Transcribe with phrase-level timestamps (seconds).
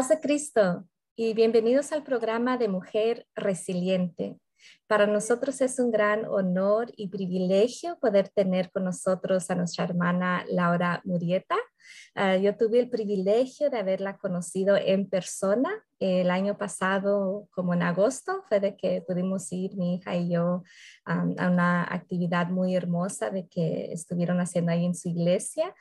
[0.00, 4.38] Paz Cristo y bienvenidos al programa de Mujer Resiliente.
[4.86, 10.46] Para nosotros es un gran honor y privilegio poder tener con nosotros a nuestra hermana
[10.48, 11.56] Laura Murieta.
[12.14, 17.82] Ah, yo tuve el privilegio de haberla conocido en persona el año pasado, como en
[17.82, 20.62] agosto, fue de que pudimos ir mi hija y yo
[21.04, 25.74] a una actividad muy hermosa de que estuvieron haciendo ahí en su iglesia.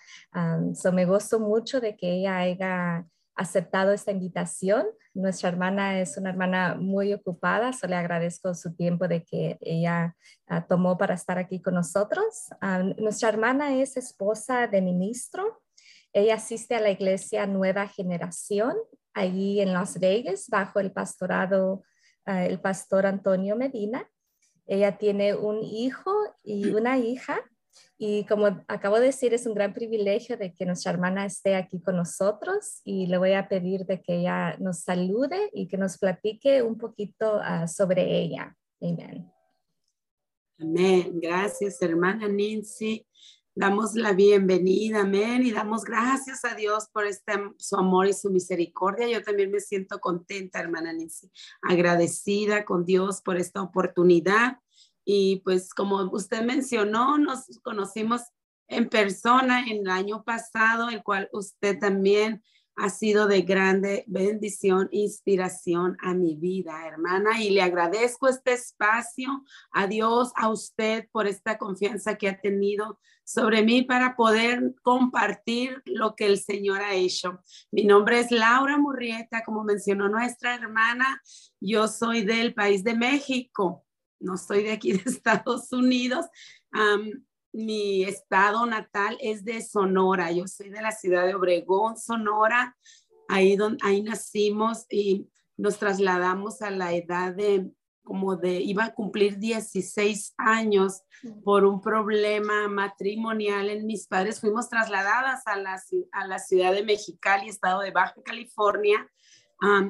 [0.74, 3.06] so me gozo mucho de que ella haya
[3.40, 4.86] aceptado esta invitación.
[5.14, 10.16] Nuestra hermana es una hermana muy ocupada, solo le agradezco su tiempo de que ella
[10.48, 12.50] ah, tomó para estar aquí con nosotros.
[12.60, 15.62] Ah, nuestra hermana es esposa de ministro.
[16.12, 18.76] Ella asiste a la iglesia Nueva Generación,
[19.14, 21.84] allí en Las Vegas, bajo el pastorado,
[22.28, 24.06] uh, el pastor Antonio Medina.
[24.66, 26.12] Ella tiene un hijo
[26.44, 27.40] y una hija
[27.98, 31.82] y como acabo de decir, es un gran privilegio de que nuestra hermana esté aquí
[31.82, 35.98] con nosotros y le voy a pedir de que ella nos salude y que nos
[35.98, 38.56] platique un poquito uh, sobre ella.
[38.82, 39.30] Amén.
[40.58, 41.20] Amén.
[41.22, 43.06] Gracias, hermana Nancy.
[43.54, 48.30] Damos la bienvenida, amén, y damos gracias a Dios por este, su amor y su
[48.30, 49.10] misericordia.
[49.10, 51.30] Yo también me siento contenta, hermana Nancy,
[51.62, 54.60] agradecida con Dios por esta oportunidad
[55.12, 58.22] y pues como usted mencionó, nos conocimos
[58.68, 62.44] en persona en el año pasado, el cual usted también
[62.76, 67.42] ha sido de grande bendición, inspiración a mi vida, hermana.
[67.42, 73.00] Y le agradezco este espacio a Dios, a usted por esta confianza que ha tenido
[73.24, 77.40] sobre mí para poder compartir lo que el Señor ha hecho.
[77.72, 81.20] Mi nombre es Laura Murrieta, como mencionó nuestra hermana.
[81.60, 83.88] Yo soy del país de México
[84.20, 86.26] no soy de aquí de Estados Unidos.
[87.52, 90.32] mi estado natal es de Sonora.
[90.32, 92.78] Yo soy de la ciudad de Obregón, Sonora.
[93.28, 97.70] Ahí, donde, ahí nacimos y nos trasladamos a la edad de
[98.10, 101.04] como de, iba a cumplir 16 años
[101.44, 104.40] por un problema matrimonial en mis padres.
[104.40, 105.80] Fuimos trasladadas a la,
[106.12, 109.08] a la ciudad de Mexicali, estado de Baja California,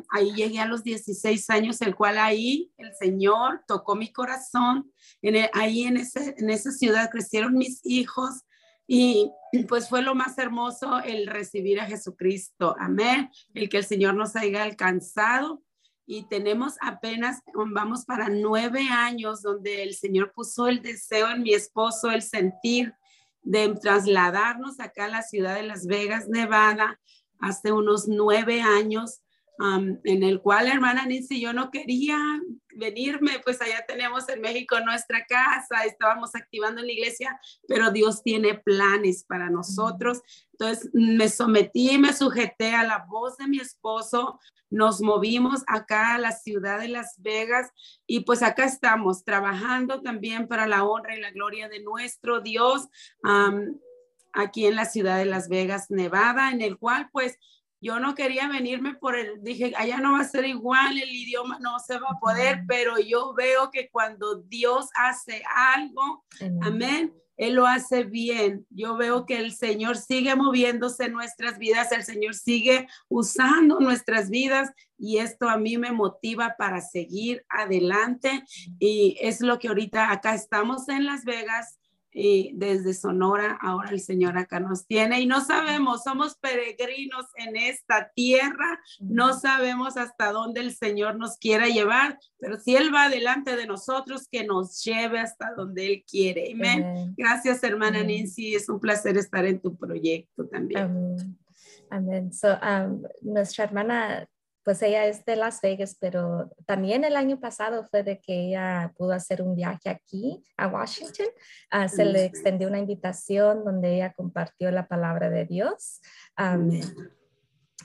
[0.10, 4.92] ahí llegué a los 16 años, el cual ahí el Señor tocó mi corazón.
[5.22, 8.44] En ahí en, ese, en esa ciudad crecieron mis hijos
[8.92, 9.32] y
[9.68, 12.76] pues fue lo más hermoso el recibir a Jesucristo.
[12.80, 13.30] Amén.
[13.54, 15.62] El que el Señor nos haya alcanzado.
[16.08, 21.54] Y tenemos apenas, vamos para nueve años donde el Señor puso el deseo en mi
[21.54, 22.96] esposo, el sentir
[23.44, 27.00] de trasladarnos acá a la ciudad de Las Vegas, Nevada,
[27.40, 29.22] hace unos nueve años
[29.60, 32.18] en el cual, hermana Nancy, yo no quería
[32.76, 38.24] venirme, pues allá tenemos en México nuestra casa, estábamos activando en la iglesia, pero Dios
[38.24, 40.22] tiene planes para nosotros.
[40.54, 44.40] Entonces me sometí, me sujeté a la voz de mi esposo,
[44.70, 47.72] nos movimos acá a la ciudad de Las Vegas
[48.08, 52.88] y pues acá estamos trabajando también para la honra y la gloria de nuestro Dios.
[54.32, 57.38] aquí en la ciudad de Las Vegas, Nevada, en el cual pues
[57.82, 61.60] yo no quería venirme por el, dije, allá no va a ser igual, el idioma
[61.60, 65.44] no se va a poder, pero yo veo que cuando Dios hace
[65.76, 66.26] algo,
[66.62, 68.66] amén, Él lo hace bien.
[68.70, 74.30] Yo veo que el Señor sigue moviéndose en nuestras vidas, el Señor sigue usando nuestras
[74.30, 78.44] vidas y esto a mí me motiva para seguir adelante.
[78.78, 81.79] Y es lo que ahorita acá estamos en Las Vegas
[82.12, 87.56] y desde Sonora, ahora el Señor acá nos tiene y no sabemos, somos peregrinos en
[87.56, 93.10] esta tierra, no sabemos hasta dónde el Señor nos quiera llevar, pero si Él va
[93.10, 96.52] delante de nosotros, que nos lleve hasta donde Él quiere.
[96.54, 97.14] Amén.
[97.16, 101.38] Gracias, hermana Nancy, es un placer estar en tu proyecto también.
[101.92, 102.34] Amén.
[102.34, 104.28] So, um, nuestra hermana
[104.70, 108.94] pues ella es de Las Vegas, pero también el año pasado fue de que ella
[108.96, 111.26] pudo hacer un viaje aquí a Washington.
[111.72, 116.02] Ah, se le extendió una invitación donde ella compartió la palabra de Dios.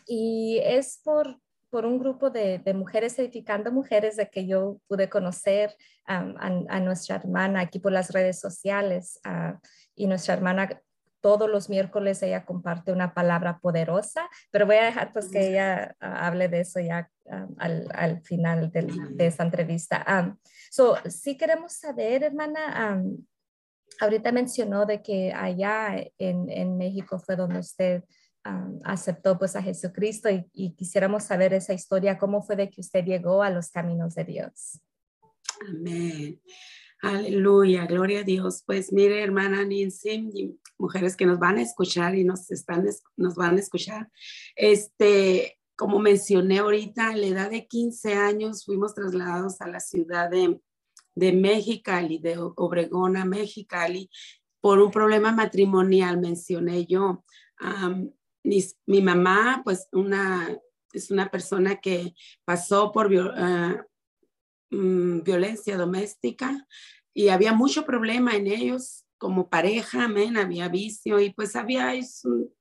[0.06, 1.38] y es por,
[1.70, 5.74] por un grupo de, de, mujeres edificando mujeres de que yo pude conocer
[6.04, 9.18] a, nuestra hermana aquí por las redes sociales.
[9.24, 9.58] Ah,
[9.96, 10.82] y nuestra hermana
[11.24, 15.96] todos los miércoles ella comparte una palabra poderosa, pero voy a dejar pues que ella
[15.98, 20.04] ah, hable de eso ya ah, al, final de, esta entrevista.
[20.06, 20.36] Um,
[20.70, 23.02] so, sí queremos saber, hermana,
[24.00, 28.04] ahorita mencionó de que allá en, México fue donde usted
[28.84, 33.02] aceptó pues a Jesucristo y, y, quisiéramos saber esa historia, cómo fue de que usted
[33.02, 34.78] llegó a los caminos de Dios.
[35.70, 36.38] Amén.
[37.04, 38.62] Aleluya, gloria a Dios.
[38.64, 42.82] Pues mire, hermana Nancy, mujeres que nos van a escuchar y nos están
[43.18, 44.10] nos van a escuchar.
[44.56, 50.30] Este, como mencioné ahorita, a la edad de 15 años fuimos trasladados a la ciudad
[50.30, 50.58] de,
[51.14, 54.08] de Mexicali, de Obregón a Mexicali,
[54.62, 57.22] por un problema matrimonial, mencioné yo.
[58.44, 60.58] mi, mamá, pues, una,
[60.94, 62.14] es una persona que
[62.46, 63.86] pasó por ah,
[64.74, 66.66] mm, violencia doméstica
[67.12, 71.94] y había mucho problema en ellos como pareja, amén, había vicio y pues había,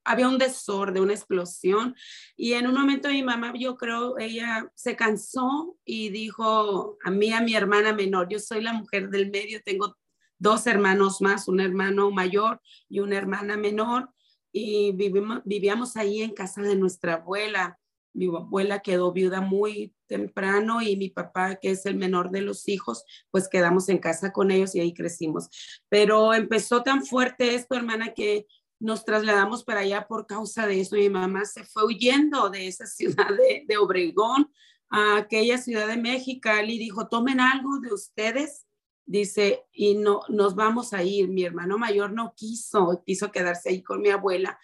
[0.06, 1.94] había un desorden, una explosión.
[2.38, 7.34] Y en un momento mi mamá, yo creo, ella se cansó y dijo a mí,
[7.34, 9.98] a mi hermana menor, yo soy la mujer del medio, tengo
[10.38, 14.10] dos hermanos más, un hermano mayor y una hermana menor,
[14.54, 17.78] y vivimos, vivíamos ahí en casa de nuestra abuela
[18.14, 22.68] mi abuela quedó viuda muy temprano y mi papá, que es el menor de los
[22.70, 25.50] hijos, pues quedamos en casa con ellos y ahí crecimos.
[25.90, 28.46] Pero empezó tan fuerte esto, hermana, que
[28.80, 30.96] nos trasladamos para allá por causa de eso.
[30.96, 33.30] Mi mamá se fue huyendo de esa ciudad
[33.68, 34.52] de, Obregón
[34.90, 38.68] a aquella ciudad de México y dijo, tomen algo de ustedes.
[39.06, 41.28] Dice, y no, nos vamos a ir.
[41.28, 44.60] Mi hermano mayor no quiso, quiso quedarse ahí con mi abuela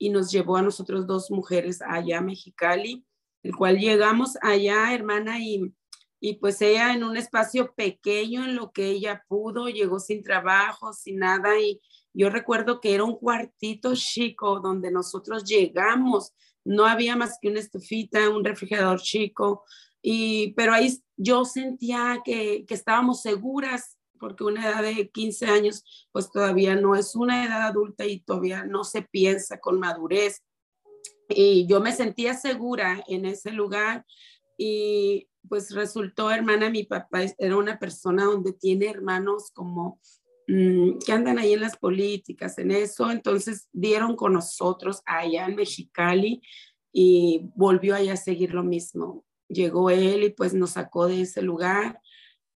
[0.00, 3.04] y nos llevó a nosotros dos mujeres allá a Mexicali,
[3.42, 5.74] el cual llegamos allá, hermana, y,
[6.18, 10.94] y pues ella en un espacio pequeño en lo que ella pudo, llegó sin trabajo,
[10.94, 11.82] sin nada, y
[12.14, 16.32] yo recuerdo que era un cuartito chico donde nosotros llegamos,
[16.64, 19.64] no había más que una estufita, un refrigerador chico,
[20.00, 25.84] y pero ahí yo sentía que, que estábamos seguras porque una edad de 15 años
[26.12, 30.44] pues todavía no es una edad adulta y todavía no se piensa con madurez.
[31.28, 34.04] Y yo me sentía segura en ese lugar
[34.58, 39.98] y pues resultó, hermana, mi papá era una persona donde tiene hermanos como
[40.48, 45.56] mm, que andan ahí en las políticas, en eso, entonces dieron con nosotros allá en
[45.56, 46.42] Mexicali
[46.92, 49.24] y volvió allá a seguir lo mismo.
[49.48, 52.00] Llegó él y pues nos sacó de ese lugar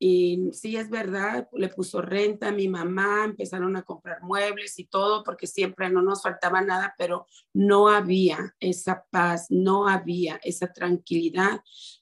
[0.06, 4.84] y sí, es verdad, le puso renta a mi mamá, empezaron a comprar muebles y
[4.84, 10.74] todo, porque siempre no nos faltaba nada, pero no había esa paz, no había esa
[10.74, 11.62] tranquilidad.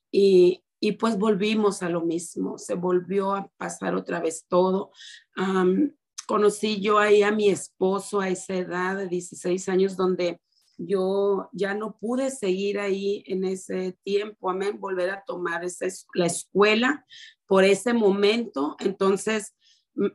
[0.10, 4.90] Y, y pues volvimos a lo mismo, se volvió a pasar otra vez todo.
[6.26, 10.42] conocí yo ahí a mi esposo a esa edad de 16 años, donde
[10.88, 16.26] yo ya no pude seguir ahí en ese tiempo, amén, volver a tomar esa, la
[16.26, 17.06] escuela
[17.46, 18.76] por ese momento.
[18.80, 19.56] Entonces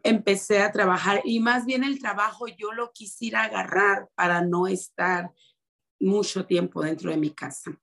[0.03, 5.31] empecé a trabajar y más bien el trabajo yo lo quisiera agarrar para no estar
[6.01, 7.79] mucho tiempo dentro de mi casa.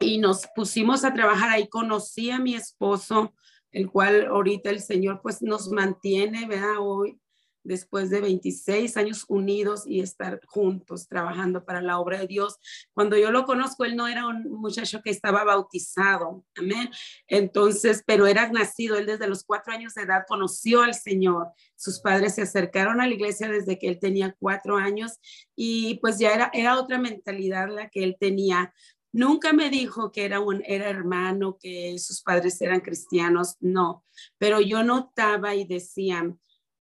[0.00, 3.32] Y nos pusimos a trabajar ahí, conocí a mi esposo,
[3.70, 6.76] el cual ahorita el Señor pues nos mantiene, ¿verdad?
[6.80, 7.20] Hoy
[7.64, 12.58] después de 26 años unidos y estar juntos trabajando para la obra de Dios.
[12.92, 16.90] Cuando yo lo conozco, él no era un muchacho que estaba bautizado, amén.
[17.26, 21.48] Entonces, pero era nacido, él desde los cuatro años de edad conoció al Señor.
[21.74, 25.18] Sus padres se acercaron a la iglesia desde que él tenía cuatro años
[25.56, 28.72] y pues ya era, era otra mentalidad la que él tenía.
[29.12, 34.04] Nunca me dijo que era un era hermano, que sus padres eran cristianos, no,
[34.38, 36.34] pero yo notaba y decía,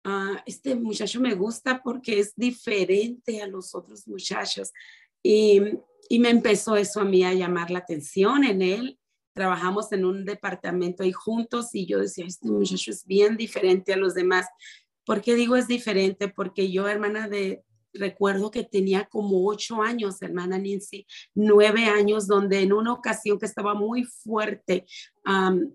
[0.03, 4.71] Ah, este muchacho me gusta porque es diferente a los otros muchachos.
[5.21, 5.61] Y,
[6.09, 8.99] y, me empezó eso a mí a llamar la atención en él.
[9.33, 13.97] Trabajamos en un departamento ahí juntos y yo decía, este muchacho es bien diferente a
[13.97, 14.47] los demás.
[15.06, 16.28] ¿Por qué digo es diferente?
[16.28, 22.62] Porque yo, hermana de, recuerdo que tenía como ocho años, hermana Nancy, nueve años, donde
[22.62, 24.86] en una ocasión que estaba muy fuerte,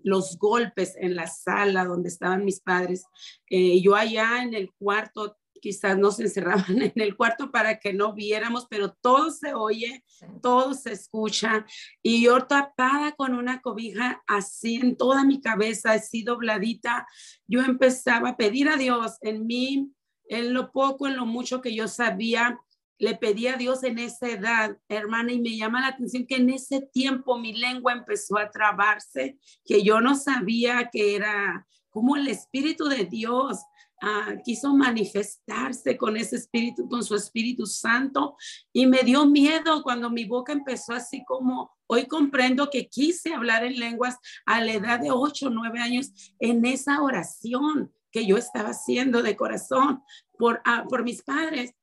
[0.03, 3.05] los golpes en la sala donde estaban mis padres,
[3.49, 8.13] eh, yo allá en el cuarto quizás nos encerraban en el cuarto para que no
[8.13, 10.03] viéramos, pero todo se oye,
[10.41, 11.65] todo se escucha.
[12.01, 17.07] Y yo tapada con una cobija así en toda mi cabeza, así dobladita,
[17.47, 19.91] yo empezaba a pedir a Dios en mí
[20.29, 22.59] en lo poco, en lo mucho que yo sabía,
[22.99, 26.49] le pedí a Dios en esa edad, hermana, y me llama la atención que en
[26.49, 32.27] ese tiempo mi lengua empezó a trabarse, que yo no sabía que era como el
[32.27, 33.59] Espíritu de Dios
[34.01, 38.35] ah, quiso manifestarse con ese Espíritu, con su Espíritu Santo,
[38.73, 43.63] y me dio miedo cuando mi boca empezó así como, hoy comprendo que quise hablar
[43.63, 47.93] en lenguas a la edad de 8 o 9 años en esa oración
[48.25, 50.01] yo estaba haciendo de corazón
[50.37, 51.73] por, ah, por mis padres.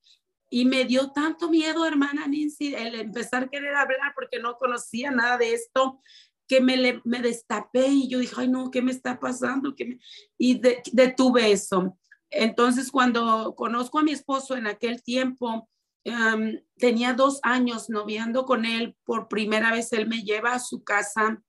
[0.51, 5.11] Y me dio tanto miedo, hermana Nancy, el empezar a querer hablar porque no conocía
[5.11, 6.01] nada de esto,
[6.47, 9.75] que me, me destapé y yo dije, ay no, ¿qué me está pasando?
[9.75, 9.99] ¿Qué
[10.39, 10.61] Y
[10.93, 11.99] detuve eso.
[12.31, 15.69] Entonces, cuando conozco a mi esposo en aquel tiempo,
[16.77, 18.97] tenía dos años noviando con él.
[19.05, 21.43] Por primera vez él me lleva a su casa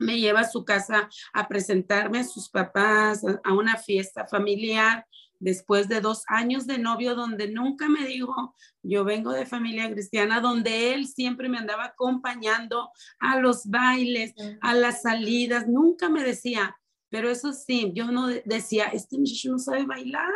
[0.00, 5.06] me lleva a su casa a presentarme a sus papás, a una fiesta familiar
[5.40, 10.40] después de dos años de novio donde nunca me dijo, yo vengo de familia cristiana,
[10.40, 16.76] donde él siempre me andaba acompañando a los bailes, a las salidas, nunca me decía,
[17.08, 20.30] pero eso sí, yo no decía, este muchacho no sabe bailar,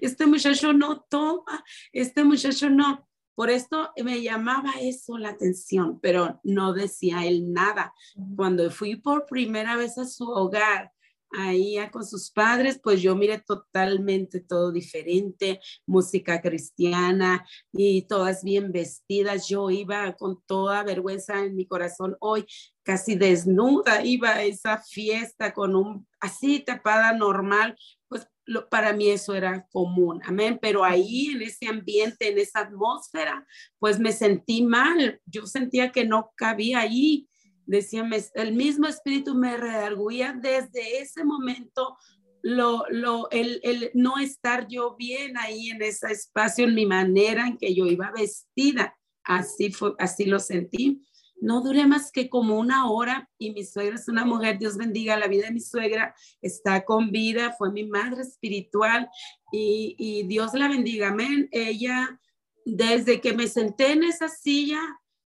[0.00, 3.08] este muchacho no toma, este muchacho no.
[3.34, 7.92] Por esto me llamaba eso la atención, pero no decía él nada.
[8.36, 10.92] Cuando fui por primera vez a su hogar,
[11.36, 18.72] ahí con sus padres, pues yo miré totalmente todo diferente, música cristiana y todas bien
[18.72, 19.48] vestidas.
[19.48, 22.46] Yo iba con toda vergüenza en mi corazón hoy,
[22.82, 27.76] casi desnuda, iba a esa fiesta con un así tapada normal,
[28.08, 28.26] pues
[28.70, 33.46] para mí eso era común, amén, pero ahí en ese ambiente, en esa atmósfera,
[33.78, 37.28] pues me sentí mal, yo sentía que no cabía ahí
[37.66, 41.96] decía, el mismo espíritu me redarguía desde ese momento
[42.42, 47.46] lo, lo, el, el, no estar yo bien ahí en ese espacio, en mi manera
[47.46, 48.94] en que yo iba vestida.
[49.22, 51.00] Así fue, así lo sentí.
[51.44, 55.18] No duré más que como una hora y mi suegra es una mujer, Dios bendiga
[55.18, 59.10] la vida de mi suegra, está con vida, fue mi madre espiritual
[59.52, 61.48] y, y Dios la bendiga, amén.
[61.52, 62.18] Ella,
[62.64, 64.80] desde que me senté en esa silla,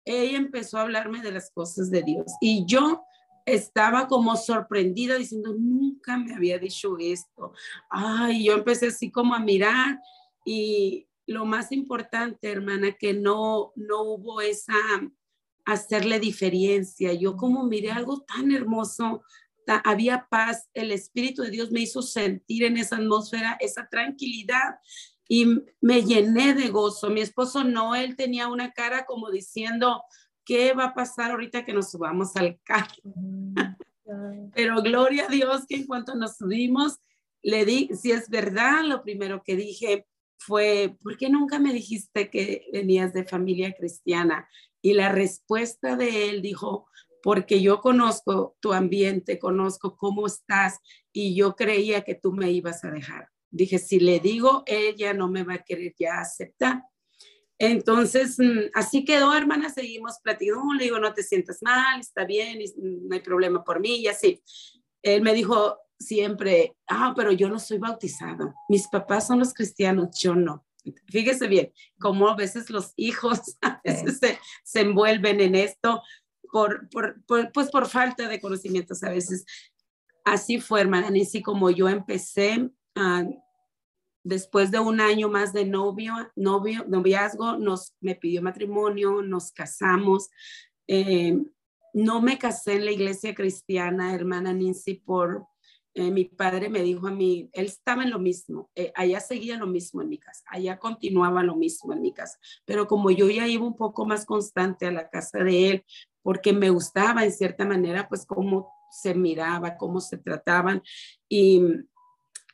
[0.03, 3.06] ella empezó a hablarme de las cosas de Dios y yo
[3.46, 7.53] estaba como sorprendida diciendo, nunca me había dicho esto.
[7.89, 9.98] Ay, yo empecé así como a mirar
[10.46, 14.75] y lo más importante, hermana, que no, no hubo esa
[15.65, 17.13] hacerle diferencia.
[17.13, 19.24] Yo como miré algo tan hermoso,
[19.84, 24.75] había paz, el Espíritu de Dios me hizo sentir en esa atmósfera esa tranquilidad
[25.27, 25.46] y
[25.80, 27.10] me llené de gozo.
[27.10, 30.03] Mi esposo no, él tenía una cara como diciendo,
[30.44, 33.01] ¿qué va a pasar ahorita que nos subamos al carro?
[34.53, 37.00] Pero gloria a Dios que en cuanto nos subimos,
[37.41, 40.06] le di, si es verdad, lo primero que dije
[40.38, 44.50] fue, ¿por qué nunca me dijiste que venías de familia cristiana?
[44.82, 46.88] Y la respuesta de él dijo,
[47.24, 50.80] porque yo conozco tu ambiente, conozco cómo estás
[51.14, 53.30] y yo creía que tú me ibas a dejar.
[53.50, 56.84] Dije, si le digo, ella no me va a querer ya aceptar.
[57.60, 62.60] Entonces, mm, así quedó, hermana, seguimos platicando, le digo, no te sientas mal, está bien,
[62.78, 64.42] no hay problema por mí, y así.
[65.04, 70.10] Él me dijo siempre, ah, pero yo no soy bautizado, mis papás son los cristianos,
[70.20, 70.66] yo no.
[71.08, 76.02] Fíjese bien, cómo a veces los hijos a veces se, se envuelven en esto
[76.52, 79.46] por, por, por, pues por falta de conocimientos a veces.
[80.26, 83.24] Así fue, hermana Nancy, como yo empecé Ah,
[84.24, 90.30] después de un año más de novio, novio, noviazgo, nos, me pidió matrimonio, nos casamos.
[90.88, 91.38] Eh,
[91.94, 95.48] no me casé en la iglesia cristiana, hermana Nancy, por
[95.94, 99.58] eh, mi padre me dijo a mí, él estaba en lo mismo, eh, allá seguía
[99.58, 103.30] lo mismo en mi casa, allá continuaba lo mismo en mi casa, pero como yo
[103.30, 105.86] ya iba un poco más constante a la casa de él,
[106.22, 110.82] porque me gustaba en cierta manera, pues cómo se miraba, cómo se trataban
[111.28, 111.62] y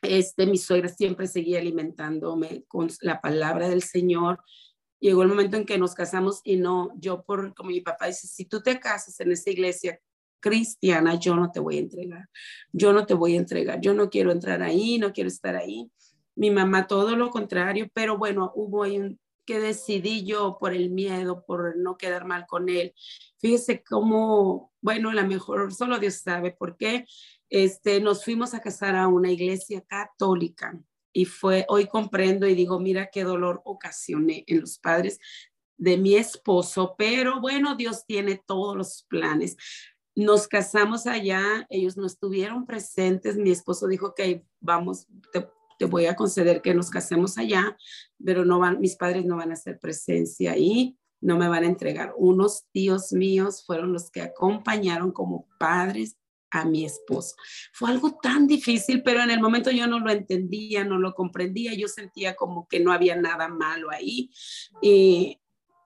[0.02, 4.40] este, mi suegra siempre seguía alimentándome con la palabra del Señor.
[5.00, 8.26] Llegó el momento en que nos casamos y no, yo por, como mi papá dice,
[8.26, 10.00] si tú te casas en esta iglesia
[10.40, 12.28] cristiana, yo no te voy a entregar,
[12.72, 15.90] yo no te voy a entregar, yo no quiero entrar ahí, no quiero estar ahí.
[16.34, 19.18] Mi mamá todo lo contrario, pero bueno, hubo un,
[19.48, 22.92] que decidí yo por el miedo, por no quedar mal con él.
[23.38, 27.06] Fíjese cómo, bueno, a lo mejor solo Dios sabe por qué
[27.48, 30.78] este, nos fuimos a casar a una iglesia católica
[31.14, 35.18] y fue, hoy comprendo y digo, mira qué dolor ocasioné en los padres
[35.78, 39.56] de mi esposo, pero bueno, Dios tiene todos los planes.
[40.18, 45.46] Nos casamos allá, ellos no estuvieron presentes, mi esposo dijo que vamos, te,
[45.84, 47.76] voy a conceder que nos casemos allá,
[48.24, 51.68] pero no van, mis padres no van a hacer presencia ahí, no me van a
[51.68, 52.14] entregar.
[52.16, 56.16] Unos tíos míos fueron los que acompañaron como padres
[56.50, 57.36] a mi esposo.
[57.72, 61.74] Fue algo tan difícil, pero en el momento yo no lo entendía, no lo comprendía,
[61.74, 64.32] yo sentía como que no había nada malo ahí.
[64.82, 65.38] Y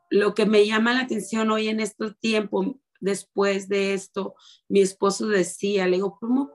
[0.08, 4.34] lo que me llama la atención hoy en este tiempo, después de esto,
[4.68, 6.50] mi esposo decía, le digo, ¿cómo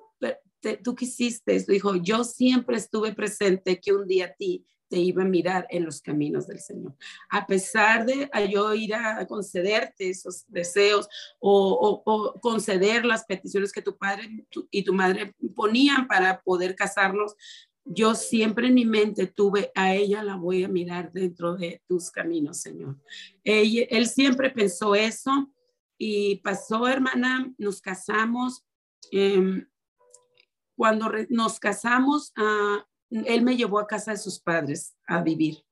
[0.84, 1.60] tú quisiste?
[1.68, 5.84] Dijo, yo siempre estuve presente que un día a ti te iba a mirar en
[5.84, 6.96] los caminos del Señor.
[7.30, 13.98] A pesar de yo ir a concederte esos deseos o, conceder las peticiones que tu
[13.98, 17.36] padre y tu madre ponían para poder casarnos,
[17.84, 22.10] yo siempre en mi mente tuve a ella la voy a mirar dentro de tus
[22.10, 22.98] caminos, Señor.
[23.44, 25.50] él siempre pensó eso
[25.98, 28.66] y pasó, hermana, nos casamos.
[29.12, 29.68] Em,
[30.76, 35.64] cuando nos casamos, ah, él me llevó a casa de sus padres a vivir.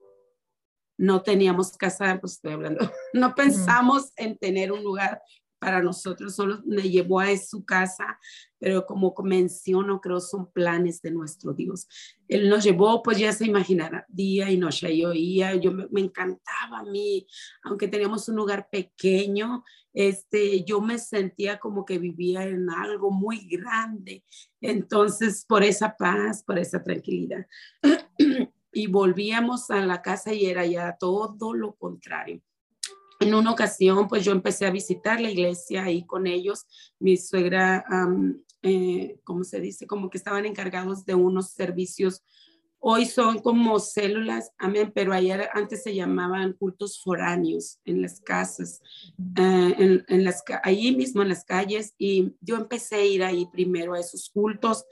[0.97, 2.79] No teníamos casa, pues estoy hablando,
[3.13, 5.21] no pensamos en tener un lugar
[5.65, 8.19] para nosotros, solo me llevó a su casa,
[8.59, 11.87] pero como menciono, creo son planes de nuestro Dios.
[12.27, 16.81] Él nos llevó, pues ya se imaginará, día y noche, y oía, yo me, encantaba
[16.81, 17.25] a mí,
[17.63, 23.47] aunque teníamos un lugar pequeño, este, yo me sentía como que vivía en algo muy
[23.47, 24.23] grande.
[24.61, 27.47] Entonces, por esa paz, por esa tranquilidad.
[28.71, 32.39] y volvíamos a la casa y era ya todo lo contrario
[33.19, 36.65] en una ocasión, pues yo empecé a visitar la iglesia ahí con ellos.
[36.99, 37.85] Mi suegra,
[38.61, 39.87] eh, ¿cómo se dice?
[39.87, 42.23] Como que estaban encargados de unos servicios.
[42.79, 48.81] Hoy son como células, amén, pero ayer antes se llamaban cultos foráneos en las casas,
[49.37, 51.95] eh, en, en, las, ahí mismo en las calles.
[51.97, 54.85] Y yo empecé a ir ahí primero a esos cultos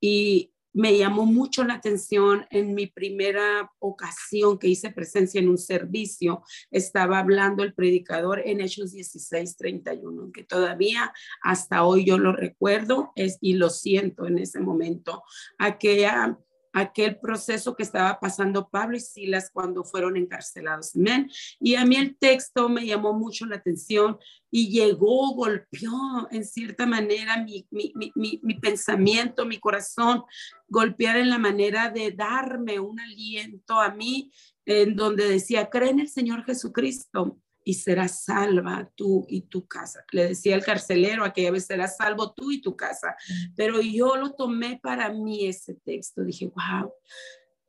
[0.00, 5.58] y me llamó mucho la atención en mi primera ocasión que hice presencia en un
[5.58, 6.42] servicio.
[6.70, 11.12] Estaba hablando el predicador en Hechos 16, 31, que todavía
[11.42, 15.22] hasta hoy yo lo recuerdo es, y lo siento en ese momento.
[15.58, 16.38] Aquella
[16.72, 20.94] aquel proceso que estaba pasando Pablo y Silas cuando fueron encarcelados.
[20.94, 21.30] Amén.
[21.58, 24.18] Y a mí el texto me llamó mucho la atención
[24.50, 30.24] y llegó, golpeó en cierta manera mi, mi, mi, mi, pensamiento, mi corazón,
[30.68, 34.32] golpear en la manera de darme un aliento a mí,
[34.64, 40.04] en donde decía, cree en el Señor Jesucristo y serás salva tú y tu casa.
[40.12, 43.16] Le decía el carcelero, aquella vez serás salvo tú y tu casa.
[43.56, 46.22] Pero yo lo tomé para mí ese texto.
[46.22, 46.92] Dije, wow,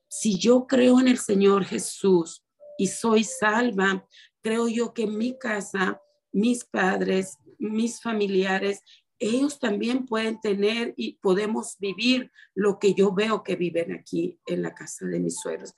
[0.07, 2.43] si yo creo en el Señor Jesús
[2.77, 4.05] y soy salva,
[4.41, 8.81] creo yo que mi casa, mis padres, mis familiares,
[9.19, 14.63] ellos también pueden tener y podemos vivir lo que yo veo que viven aquí en
[14.63, 15.75] la casa de mis suegros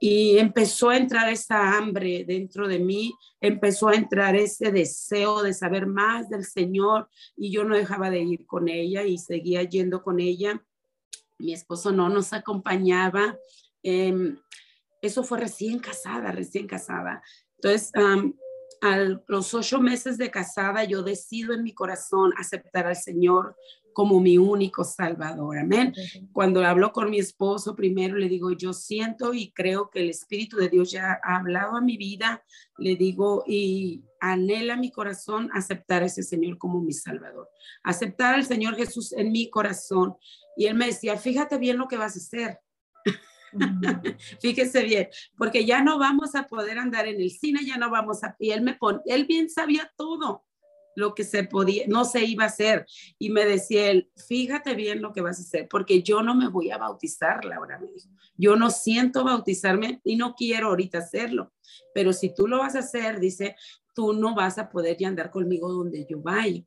[0.00, 5.54] y empezó a entrar esa hambre dentro de mí, empezó a entrar ese deseo de
[5.54, 10.02] saber más del Señor y yo no dejaba de ir con ella y seguía yendo
[10.02, 10.62] con ella.
[11.38, 13.38] Mi esposo no nos acompañaba.
[13.82, 14.38] Em,
[15.00, 17.22] eso fue recién casada, recién casada.
[17.56, 17.92] Entonces,
[18.82, 18.96] a
[19.28, 23.56] los ocho meses de casada, yo decido en mi corazón aceptar al Señor
[23.96, 25.56] como mi único salvador.
[25.56, 25.94] Amén.
[26.30, 30.58] Cuando hablo con mi esposo, primero le digo, yo siento y creo que el Espíritu
[30.58, 32.44] de Dios ya ha hablado a mi vida.
[32.76, 37.48] Le digo, y anhela mi corazón aceptar a ese Señor como mi salvador.
[37.84, 40.14] Aceptar al Señor Jesús en mi corazón.
[40.58, 42.58] Y él me decía, fíjate bien lo que vas a hacer.
[44.42, 48.22] Fíjese bien, porque ya no vamos a poder andar en el cine, ya no vamos
[48.22, 50.45] a, y él me pone, él bien sabía todo
[50.96, 52.86] lo que se podía, no se iba a hacer.
[53.18, 56.48] Y me decía él, fíjate bien lo que vas a hacer, porque yo no me
[56.48, 58.08] voy a bautizar, Laura me dijo.
[58.36, 61.52] Yo no siento bautizarme y no quiero ahorita hacerlo.
[61.94, 63.56] Pero si tú lo vas a hacer, dice,
[63.94, 66.62] tú no vas a poder ya andar conmigo donde yo vaya.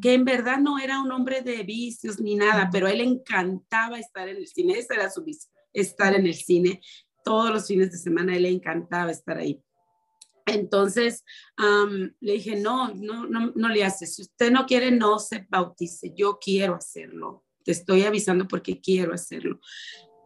[0.00, 3.98] Que en verdad no era un hombre de vicios ni nada, pero a él encantaba
[3.98, 4.78] estar en el cine.
[4.78, 6.80] Esa era su vicio, estar en el cine.
[7.24, 9.62] Todos los fines de semana a él le encantaba estar ahí.
[10.46, 11.24] Entonces
[12.20, 14.06] le dije, no, no, no, no le hace.
[14.06, 16.12] Si usted no quiere, no se bautice.
[16.16, 17.44] Yo quiero hacerlo.
[17.64, 19.60] Te estoy avisando porque quiero hacerlo.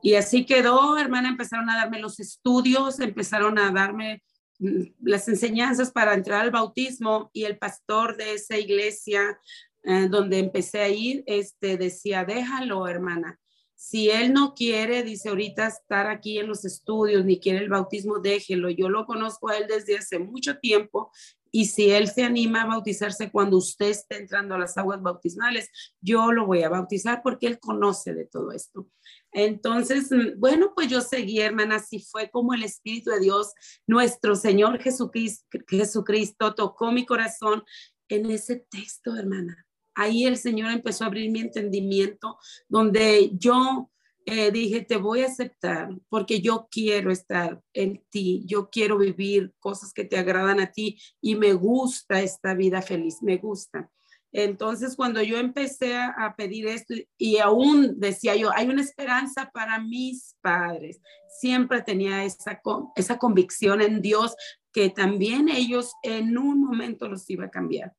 [0.02, 4.22] Y así quedó, hermana, empezaron a darme los estudios, empezaron a darme
[4.58, 9.38] mm, las enseñanzas para entrar al bautismo y el pastor de esa iglesia
[9.82, 13.38] eh, donde empecé a ir, este, decía, déjalo, hermana,
[13.82, 18.18] si él no quiere, dice ahorita estar aquí en los estudios, ni quiere el bautismo,
[18.18, 18.68] déjelo.
[18.68, 21.10] Yo lo conozco a él desde hace mucho tiempo
[21.50, 25.70] y si él se anima a bautizarse cuando usted esté entrando a las aguas bautismales,
[25.98, 28.86] yo lo voy a bautizar porque él conoce de todo esto.
[29.32, 33.54] Entonces, mm, bueno, pues yo seguí, hermana, así fue como el Espíritu de Dios,
[33.86, 37.64] nuestro Señor Jesucristo, Jesucristo tocó mi corazón
[38.10, 39.66] en ese texto, hermana
[40.00, 43.90] ahí el Señor empezó a abrir mi entendimiento, donde yo
[44.26, 49.52] eh, dije, te voy a aceptar porque yo quiero estar en ti, yo quiero vivir
[49.58, 53.90] cosas que te agradan a ti y me gusta esta vida feliz, me gusta.
[54.32, 59.80] Entonces, cuando yo empecé a pedir esto y aún decía yo, hay una esperanza para
[59.80, 61.00] mis padres,
[61.40, 62.60] siempre tenía esa,
[62.94, 64.36] esa convicción en Dios
[64.72, 67.92] que también ellos en un momento los iba a cambiar.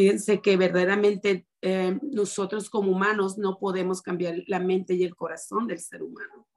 [0.00, 5.66] Fíjense que verdaderamente eh, nosotros como humanos no podemos cambiar la mente y el corazón
[5.66, 6.48] del ser humano.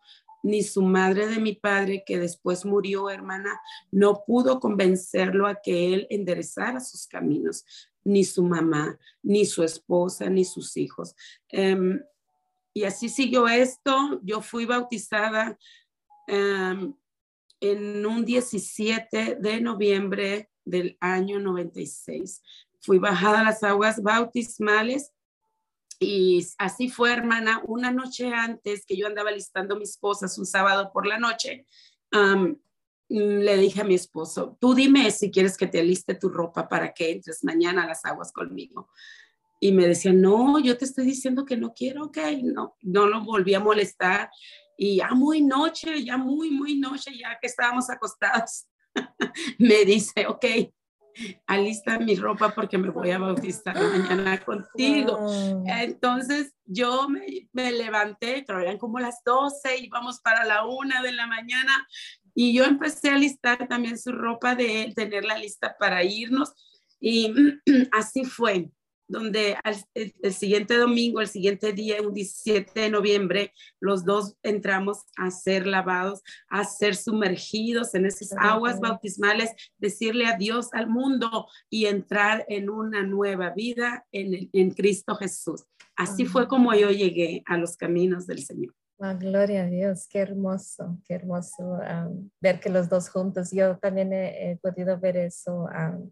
[0.43, 3.59] Ni su madre de mi padre, que después murió, hermana,
[3.91, 7.65] no pudo convencerlo a que él enderezara sus caminos,
[8.05, 11.13] ni su mamá, ni su esposa, ni sus hijos.
[11.49, 12.01] Em,
[12.73, 14.21] y así siguió esto.
[14.23, 15.59] Yo fui bautizada
[16.27, 16.93] em,
[17.59, 22.41] en un 17 de noviembre del año 96
[22.83, 25.11] fui bajada a las aguas bautismales
[25.99, 30.91] y así fue, hermana, una noche antes que yo andaba listando mis cosas, un sábado
[30.91, 31.65] por la noche,
[33.09, 36.93] le dije a mi esposo, tú dime si quieres que te liste tu ropa para
[36.93, 38.89] que entres mañana a las aguas conmigo.
[39.59, 43.23] Y me decía, no, yo te estoy diciendo que no quiero, ok, no, no lo
[43.23, 44.29] volví a molestar.
[44.77, 48.67] Y ya muy noche, ya muy, muy noche, ya que estábamos acostados,
[49.59, 50.45] me dice, ok,
[51.47, 55.19] alista mi ropa porque me voy a bautizar mañana contigo.
[55.65, 61.11] Entonces yo me, me levanté, pero eran como las 12, íbamos para la una de
[61.11, 61.87] la mañana
[62.35, 66.53] y yo empecé a listar también su ropa de tenerla lista para irnos
[66.99, 67.33] y
[67.91, 68.69] así fue
[69.07, 69.57] donde
[69.93, 75.67] el, siguiente domingo, el siguiente día, un 17 de noviembre, los dos entramos a ser
[75.67, 82.69] lavados, a ser sumergidos en esas aguas bautismales, decirle adiós al mundo y entrar en
[82.69, 85.63] una nueva vida en, en Cristo Jesús.
[85.95, 88.73] Así fue como yo llegué a los caminos del Señor.
[88.99, 91.79] Ah, gloria a Dios, qué hermoso, qué hermoso
[92.39, 93.51] ver que los dos juntos.
[93.51, 95.67] Yo también he, podido ver eso,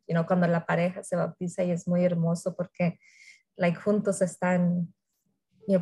[0.07, 2.99] you cuando la pareja se bautiza y es muy hermoso porque
[3.55, 4.93] like, juntos están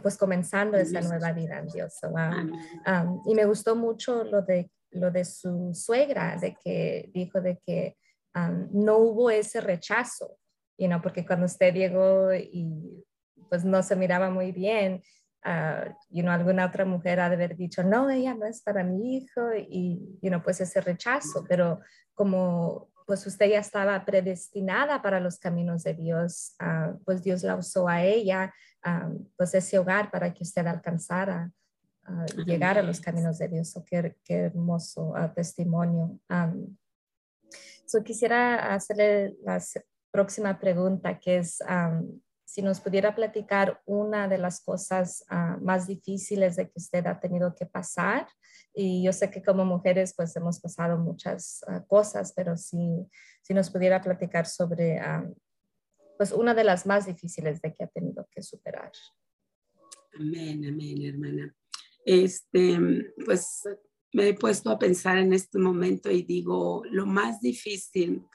[0.04, 1.94] pues comenzando esa nueva vida en Dios.
[3.26, 7.98] y me gustó mucho lo de, lo de su suegra, de que dijo de que
[8.72, 10.38] no hubo ese rechazo,
[10.78, 13.04] you porque cuando usted llegó y
[13.50, 15.02] pues no se miraba muy bien,
[15.46, 18.84] uh, you know, alguna otra mujer ha de haber dicho, no, ella no es para
[18.84, 21.80] mi hijo y, you know, pues ese rechazo, pero
[22.14, 27.56] como pues usted ya estaba predestinada para los caminos de Dios, uh, pues Dios la
[27.56, 28.54] usó a ella,
[28.86, 31.52] um, pues ese hogar para que usted alcanzara
[32.08, 33.76] uh, llegar a los caminos de Dios.
[33.76, 36.20] Oh, qué, qué, hermoso testimonio.
[36.30, 36.78] Um,
[37.88, 39.60] so quisiera hacerle la
[40.12, 45.86] próxima pregunta, que es, um, si nos pudiera platicar una de las cosas ah, más
[45.86, 48.28] difíciles de que usted ha tenido que pasar.
[48.74, 53.06] Y yo sé que como mujeres pues hemos pasado muchas ah, cosas, pero si,
[53.44, 55.30] si nos pudiera platicar sobre ah,
[56.18, 58.92] pues una de las más difíciles de que ha tenido que superar.
[60.20, 61.56] Amén, amén, hermana.
[62.04, 62.80] Este,
[63.26, 63.62] pues
[64.12, 68.26] me he puesto a pensar en este momento y digo, lo más difícil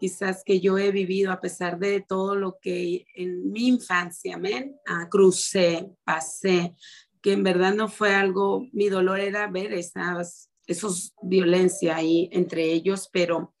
[0.00, 4.74] quizás que yo he vivido a pesar de todo lo que en mi infancia, amén,
[4.86, 6.74] ah, crucé, pasé,
[7.20, 12.72] que en verdad no fue algo, mi dolor era ver esas, esos violencia ahí entre
[12.72, 13.54] ellos, pero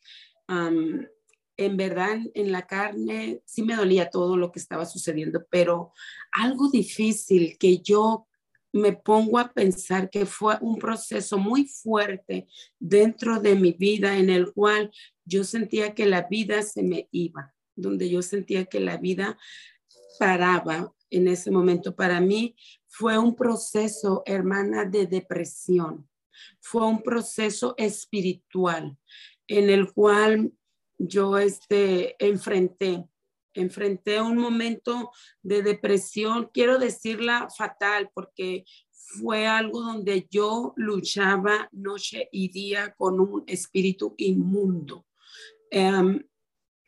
[0.48, 5.92] en verdad en la carne sí me dolía todo lo que estaba sucediendo, pero
[6.32, 8.26] algo difícil que yo
[8.72, 12.46] me pongo a pensar que fue un proceso muy fuerte
[12.78, 14.90] dentro de mi vida en el cual
[15.30, 19.38] yo sentía que la vida se me iba, donde yo sentía que la vida
[20.18, 21.94] paraba en ese momento.
[21.94, 22.56] Para mí
[22.88, 26.08] fue un proceso, hermana, de depresión.
[26.60, 28.98] Fue un proceso espiritual
[29.46, 30.52] en el cual
[30.98, 33.06] yo este, enfrenté
[33.52, 35.10] enfrenté un momento
[35.42, 43.18] de depresión, quiero decirla fatal, porque fue algo donde yo luchaba noche y día con
[43.18, 45.04] un espíritu inmundo.
[45.70, 46.24] Em,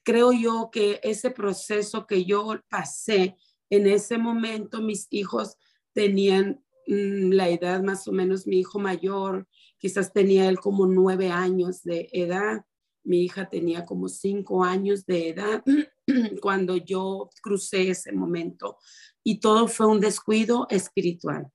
[0.05, 3.37] creo yo que ese proceso que yo pasé
[3.71, 5.57] en ese momento, mis hijos
[5.95, 9.47] tenían mm, la edad más o menos, mi hijo mayor,
[9.79, 12.65] quizás tenía él como nueve años de edad,
[13.05, 15.65] mi hija tenía como cinco años de edad
[16.41, 18.79] cuando yo crucé ese momento
[19.25, 21.51] y todo fue un descuido espiritual.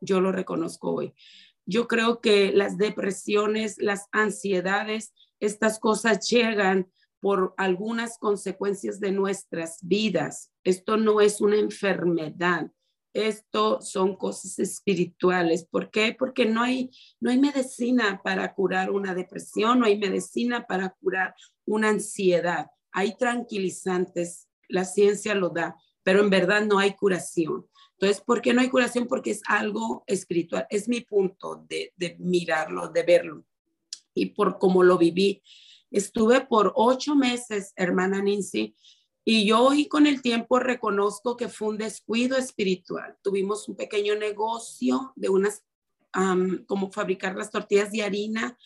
[0.00, 1.14] Yo lo reconozco hoy.
[1.66, 9.78] Yo creo que las depresiones, las ansiedades, estas cosas llegan por algunas consecuencias de nuestras
[9.82, 10.52] vidas.
[10.64, 12.70] Esto no es una enfermedad.
[13.12, 15.66] Esto son cosas espirituales.
[15.66, 16.14] ¿Por qué?
[16.16, 21.34] Porque no hay, no hay medicina para curar una depresión, no hay medicina para curar
[21.66, 27.66] una ansiedad hay tranquilizantes, la ciencia lo da, pero en verdad no hay curación.
[27.92, 29.06] Entonces, ¿por qué no hay curación?
[29.06, 33.44] Porque es algo espiritual, es mi punto de, mirarlo, de verlo.
[34.14, 35.42] Y por cómo lo viví,
[35.90, 38.74] estuve por ocho meses, hermana Nancy,
[39.24, 43.16] Y yo hoy con el tiempo reconozco que fue un descuido espiritual.
[43.22, 45.62] Tuvimos un pequeño negocio de unas,
[46.66, 48.56] como fabricar las tortillas de harina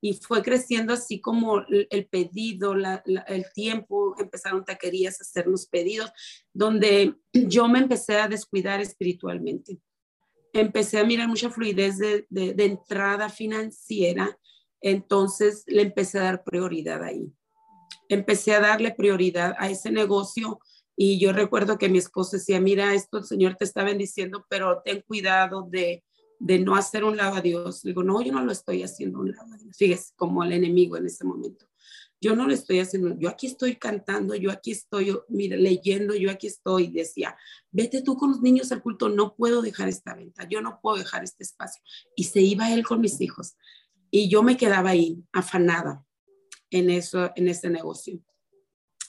[0.00, 6.10] y fue creciendo así como el pedido, el tiempo, empezaron taquerías a hacernos pedidos,
[6.52, 9.78] donde yo me empecé a descuidar espiritualmente.
[10.52, 14.38] Empecé a mirar mucha fluidez de, de entrada financiera,
[14.90, 17.32] entonces le empecé a dar prioridad ahí
[18.08, 20.60] empecé a darle prioridad a ese negocio
[20.96, 24.80] y yo recuerdo que mi esposo decía, mira, esto el Señor te está bendiciendo, pero
[24.84, 26.04] ten cuidado de,
[26.38, 27.82] de no hacer un lado a Dios.
[27.82, 29.76] Digo, no, yo no lo estoy haciendo un lado a Dios.
[29.76, 31.66] Fíjese, como el enemigo en ese momento.
[32.20, 36.30] Yo no lo estoy haciendo, yo aquí estoy cantando, yo aquí estoy, mira, leyendo, yo
[36.30, 36.86] aquí estoy.
[36.86, 37.36] Decía,
[37.72, 40.96] vete tú con los niños al culto, no puedo dejar esta venta, yo no puedo
[40.96, 41.82] dejar este espacio.
[42.16, 43.56] Y se iba él con mis hijos.
[44.16, 46.06] Y yo me quedaba ahí, afanada
[46.70, 48.20] en, eso, en ese negocio.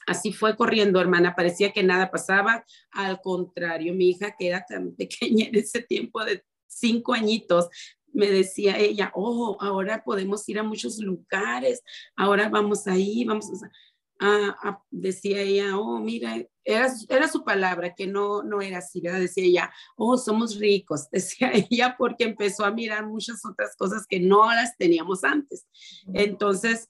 [0.07, 1.35] Así fue corriendo, hermana.
[1.35, 2.65] Parecía que nada pasaba.
[2.89, 7.69] Al contrario, mi hija, que era tan pequeña en ese tiempo de cinco añitos,
[8.13, 11.83] me decía ella, oh, ahora podemos ir a muchos lugares,
[12.15, 13.69] ahora vamos ahí, vamos a,
[14.89, 19.19] decía ella, oh, mira, era, era su palabra, que no, no era así, ¿verdad?
[19.19, 24.19] Decía ella, oh, somos ricos, decía ella, porque empezó a mirar muchas otras cosas que
[24.19, 25.67] no las teníamos antes.
[26.13, 26.87] Entonces,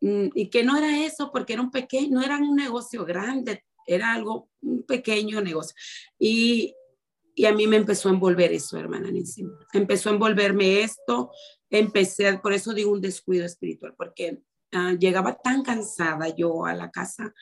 [0.00, 3.64] Mm, y que no era eso porque era un pequeño, no era un negocio grande,
[3.86, 5.74] era algo, un pequeño negocio.
[6.18, 6.74] Y,
[7.34, 9.10] y a mí me empezó a envolver eso, hermana.
[9.72, 11.30] Empezó a envolverme esto,
[11.70, 14.40] empecé, por eso digo un descuido espiritual, porque
[14.72, 17.34] ah, llegaba tan cansada yo a la casa,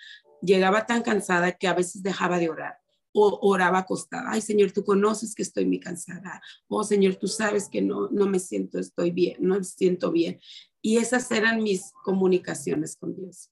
[0.43, 2.79] llegaba tan cansada que a veces dejaba de orar
[3.13, 4.31] o oraba acostada.
[4.31, 6.43] Ay, Señor, tú conoces que estoy muy cansada.
[6.69, 10.39] Oh, Señor, tú sabes que no, no me siento, estoy bien, no me siento bien.
[10.83, 13.51] Y esas eran mis comunicaciones con Dios.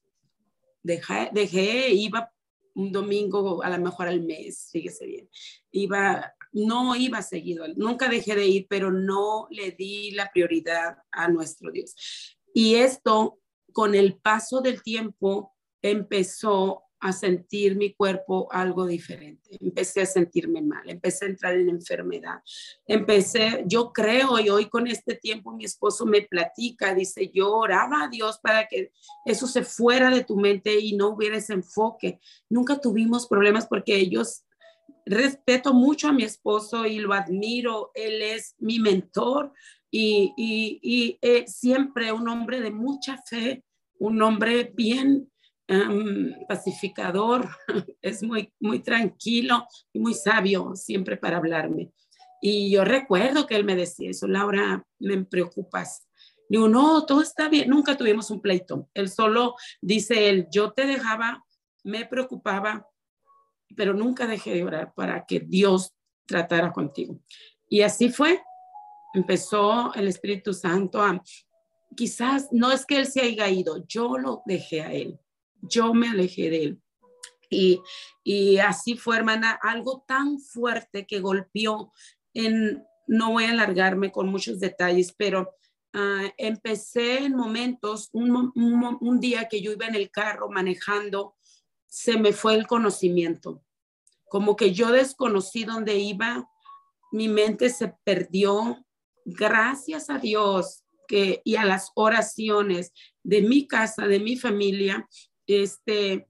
[0.83, 2.31] Dejé, dejé, iba
[2.75, 5.29] un domingo a lo mejor al mes, fíjese bien.
[5.71, 11.27] Iba, no iba seguido, nunca dejé de ir, pero no le di la prioridad a
[11.27, 11.95] nuestro Dios.
[12.53, 13.39] Y esto,
[13.75, 19.57] con el paso del tiempo, empezó a sentir mi cuerpo algo diferente.
[19.59, 22.41] Empecé a sentirme mal, empecé a entrar en enfermedad.
[22.87, 28.05] Empecé, yo creo, y hoy con este tiempo mi esposo me platica, dice, yo oraba
[28.05, 28.93] a Dios para que
[29.25, 32.21] eso se fuera de tu mente y no hubiera ese enfoque.
[32.49, 34.45] Nunca tuvimos problemas porque ellos
[35.05, 37.91] respeto mucho a mi esposo y lo admiro.
[37.93, 39.51] Él es mi mentor
[39.91, 40.33] y,
[40.81, 43.63] y, eh, siempre un hombre de mucha fe,
[43.99, 45.31] un hombre bien
[46.47, 47.49] pacificador,
[48.01, 51.91] es muy, muy tranquilo y muy sabio siempre para hablarme.
[52.41, 56.07] Y yo recuerdo que él me decía eso, Laura, me preocupas.
[56.47, 58.87] Digo, no, todo está bien, nunca tuvimos un pleito.
[58.93, 61.43] Él solo dice él, yo te dejaba,
[61.83, 62.87] me preocupaba,
[63.75, 65.95] pero nunca dejé de orar para que Dios
[66.27, 67.19] tratara contigo.
[67.67, 68.43] Y así fue.
[69.15, 71.23] Empezó el Espíritu Santo a,
[71.95, 75.19] quizás no es que él se haya ido, yo lo dejé a él
[75.67, 76.81] yo me alejé de él.
[77.49, 77.81] Y,
[78.23, 81.93] y así fue, hermana, algo tan fuerte que golpeó
[82.33, 85.55] en, no voy a alargarme con muchos detalles, pero
[85.93, 91.35] uh, empecé en momentos, un, un, día que yo iba en el carro manejando,
[91.85, 93.63] se me fue el conocimiento,
[94.27, 96.49] como que yo desconocí dónde iba,
[97.11, 98.85] mi mente se perdió,
[99.25, 105.07] gracias a Dios que, y a las oraciones de mi casa, de mi familia,
[105.47, 106.27] este,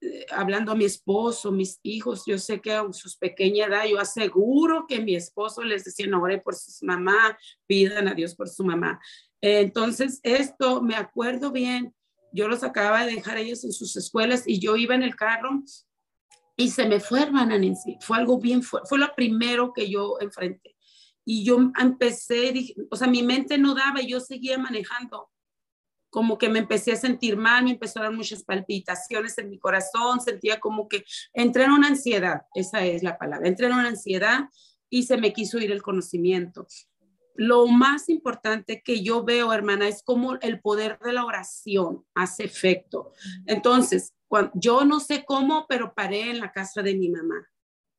[0.00, 4.00] eh, hablando a mi esposo, mis hijos, yo sé que a sus pequeña edad, yo
[4.00, 8.48] aseguro que mi esposo les decía, no ore por su mamá, pidan a Dios por
[8.48, 9.00] su mamá.
[9.40, 11.94] Entonces, esto me acuerdo bien,
[12.32, 15.62] yo los acababa de dejar ellos en sus escuelas y yo iba en el carro
[16.56, 20.18] y se me fue, hermana Nancy, fue algo bien fuerte, fue lo primero que yo
[20.20, 20.76] enfrenté.
[21.24, 25.28] Y yo empecé, o sea, mi mente no daba y yo seguía manejando
[26.12, 29.58] como que me empecé a sentir mal, me empezó a dar muchas palpitaciones en mi
[29.58, 33.88] corazón, sentía como que entré en una ansiedad, esa es la palabra, entré en una
[33.88, 34.50] ansiedad
[34.90, 36.66] y se me quiso ir el conocimiento.
[37.34, 42.44] Lo más importante que yo veo, hermana, es como el poder de la oración hace
[42.44, 43.12] efecto.
[43.46, 47.48] Entonces, cuando, yo no sé cómo, pero paré en la casa de mi mamá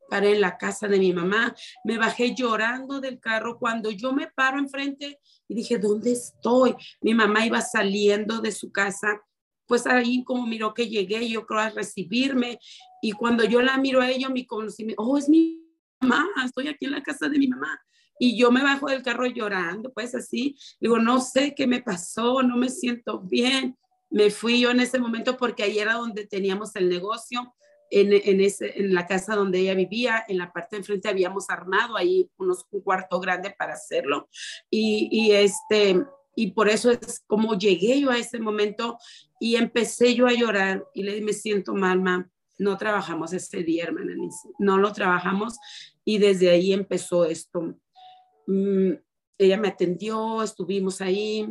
[0.09, 3.57] paré en la casa de mi mamá, me bajé llorando del carro.
[3.57, 6.75] Cuando yo me paro enfrente y dije, ¿dónde estoy?
[7.01, 9.21] Mi mamá iba saliendo de su casa,
[9.65, 12.59] pues ahí como miró que llegué, yo creo a recibirme.
[13.01, 15.63] Y cuando yo la miro a ella, mi conocimiento, oh, es mi
[16.01, 17.79] mamá, estoy aquí en la casa de mi mamá.
[18.19, 22.43] Y yo me bajo del carro llorando, pues así, digo, no sé qué me pasó,
[22.43, 23.77] no me siento bien.
[24.09, 27.53] Me fui yo en ese momento porque ahí era donde teníamos el negocio
[28.01, 31.95] en, ese, en la casa donde ella vivía, en la parte de enfrente habíamos armado
[31.95, 34.29] ahí unos, un cuarto grande para hacerlo.
[34.69, 36.03] Y, y, este,
[36.35, 38.97] y por eso es como llegué yo a ese momento
[39.39, 43.83] y empecé yo a llorar y le me siento mal, ma, no trabajamos ese día,
[43.83, 44.13] hermana
[44.59, 45.57] no lo trabajamos
[46.03, 47.75] y desde ahí empezó esto.
[48.47, 48.93] Mm,
[49.37, 51.47] ella me atendió, estuvimos ahí,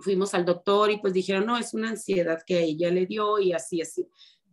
[0.00, 3.52] fuimos al doctor y pues dijeron, no, es una ansiedad que ella le dio y
[3.52, 4.06] así, así,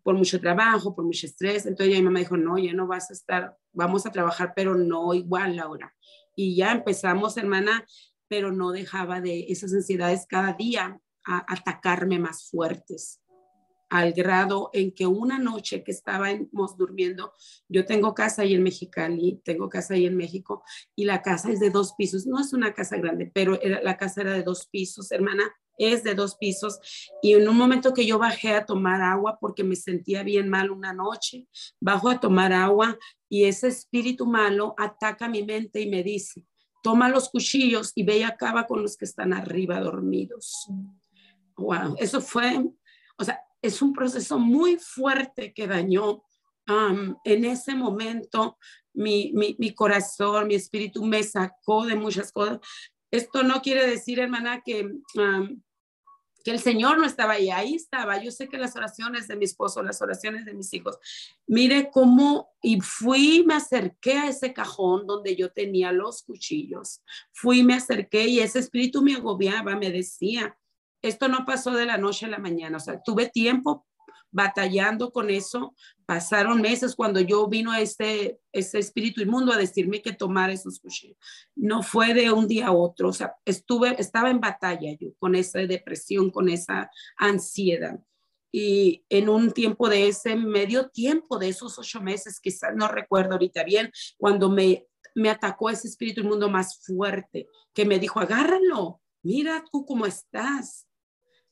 [0.10, 1.68] por mucho trabajo, por mucho estrés.
[1.68, 5.14] Entonces mi mamá dijo, no, ya no vas a estar, vamos a trabajar, pero no
[5.14, 5.96] igual, Laura.
[6.36, 7.86] Y ya empezamos, hermana,
[8.28, 13.22] pero no dejaba de esas ansiedades cada día a atacarme más fuertes
[13.92, 17.34] al grado en que una noche que estábamos durmiendo,
[17.68, 20.64] yo tengo casa ahí en Mexicali, tengo casa ahí en México,
[20.96, 24.22] y la casa es de dos pisos, no es una casa grande, pero la casa
[24.22, 25.44] era de dos pisos, hermana,
[25.80, 26.80] es de dos pisos,
[27.22, 30.70] y en un momento que yo bajé a tomar agua porque me sentía bien mal
[30.70, 31.48] una noche,
[31.80, 36.46] bajo a tomar agua y ese espíritu malo ataca mi mente y me dice,
[36.84, 40.68] toma los cuchillos y ve y acaba con los que están arriba dormidos.
[41.58, 42.64] Wow, eso fue,
[43.18, 46.24] o sea, es un proceso muy fuerte que dañó
[47.24, 48.58] en ese momento
[48.94, 52.60] mi, mi, corazón, mi espíritu me sacó de muchas cosas.
[53.12, 54.88] Esto no quiere decir, hermana, que,
[56.44, 58.22] que el Señor no estaba ahí, ahí estaba.
[58.22, 60.98] Yo sé que las oraciones de mi esposo, las oraciones de mis hijos,
[61.48, 67.64] mire cómo, y fui, me acerqué a ese cajón donde yo tenía los cuchillos, fui,
[67.64, 70.58] me acerqué y ese espíritu me agobiaba, me decía,
[71.02, 73.86] esto no pasó de la noche a la mañana, o sea, tuve tiempo
[74.32, 80.14] batallando con eso, pasaron meses cuando yo vino este, este espíritu inmundo a decirme que
[80.14, 81.18] tomara esos cuchillos.
[81.56, 85.36] No fue de un día a otro, o sea, estuve, estaba en batalla yo con
[85.36, 88.00] esa depresión, con esa ansiedad.
[88.52, 93.34] Y en un tiempo de ese medio tiempo, de esos ocho meses, quizás no recuerdo
[93.34, 99.02] ahorita bien, cuando me, me atacó ese espíritu inmundo más fuerte, que me dijo, agárralo,
[99.22, 100.88] mira tú cómo estás,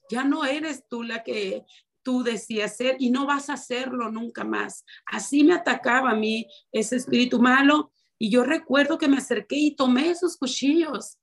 [0.10, 1.66] ya no eres tú la que
[2.08, 4.86] tú decías ser y no vas a hacerlo nunca más.
[5.08, 9.76] Así me atacaba a mí ese espíritu malo y yo recuerdo que me acerqué y
[9.76, 11.18] tomé esos cuchillos.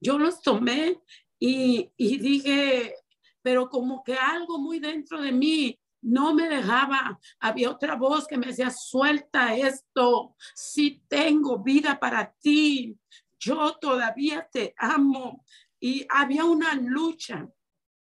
[0.00, 0.98] Yo los tomé
[1.38, 2.94] y, dije,
[3.42, 7.20] pero como que algo muy dentro de mí no me dejaba.
[7.38, 12.96] Había otra voz que me decía, suelta esto, si tengo vida para ti,
[13.38, 15.44] yo todavía te amo.
[15.78, 17.46] Y había una lucha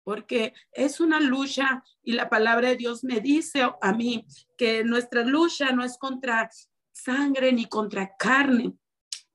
[0.04, 4.26] porque es una lucha y la palabra de Dios me dice a mí
[4.58, 6.50] que nuestra lucha no es contra
[6.92, 8.74] sangre ni contra carne.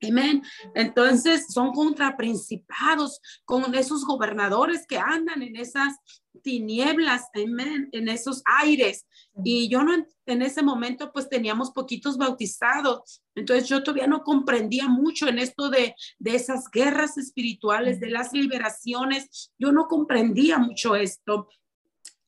[0.09, 0.43] Amén.
[0.75, 5.95] Entonces son contra principados, con esos gobernadores que andan en esas
[6.43, 9.07] tinieblas, amén, en esos aires.
[9.45, 14.89] Y yo no, en ese momento pues teníamos poquitos bautizados, entonces yo todavía no comprendía
[14.89, 20.95] mucho en esto de, de esas guerras espirituales, de las liberaciones, yo no comprendía mucho
[20.97, 21.49] esto,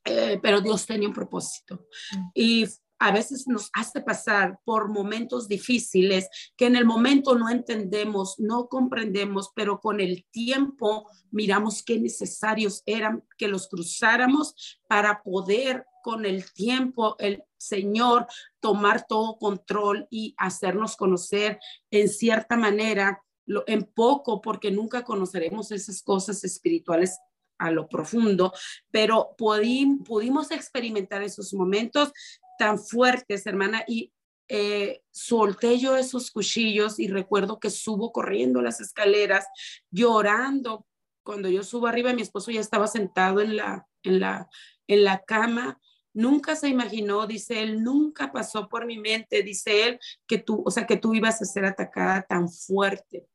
[0.04, 1.86] eh, pero Dios tenía un propósito.
[2.32, 2.64] Y
[2.98, 8.68] a veces nos hace pasar por momentos difíciles que en el momento no entendemos, no
[8.68, 16.24] comprendemos, pero con el tiempo miramos qué necesarios eran que los cruzáramos para poder con
[16.24, 18.26] el tiempo el Señor
[18.60, 21.58] tomar todo control y hacernos conocer
[21.90, 23.22] en cierta manera,
[23.66, 27.18] en poco, porque nunca conoceremos esas cosas espirituales
[27.58, 28.52] a lo profundo,
[28.90, 32.12] pero pudimos experimentar esos momentos
[32.58, 34.12] tan fuertes, hermana, y
[34.48, 39.46] eh, solté yo esos cuchillos y recuerdo que subo corriendo las escaleras,
[39.90, 40.86] llorando.
[41.24, 44.48] Cuando yo subo arriba, mi esposo ya estaba sentado en la, en la,
[44.86, 45.80] en la cama.
[46.14, 50.70] Nunca se imaginó, dice él, nunca pasó por mi mente, dice él, que tú, o
[50.70, 53.26] sea, que tú ibas a ser atacada tan fuerte.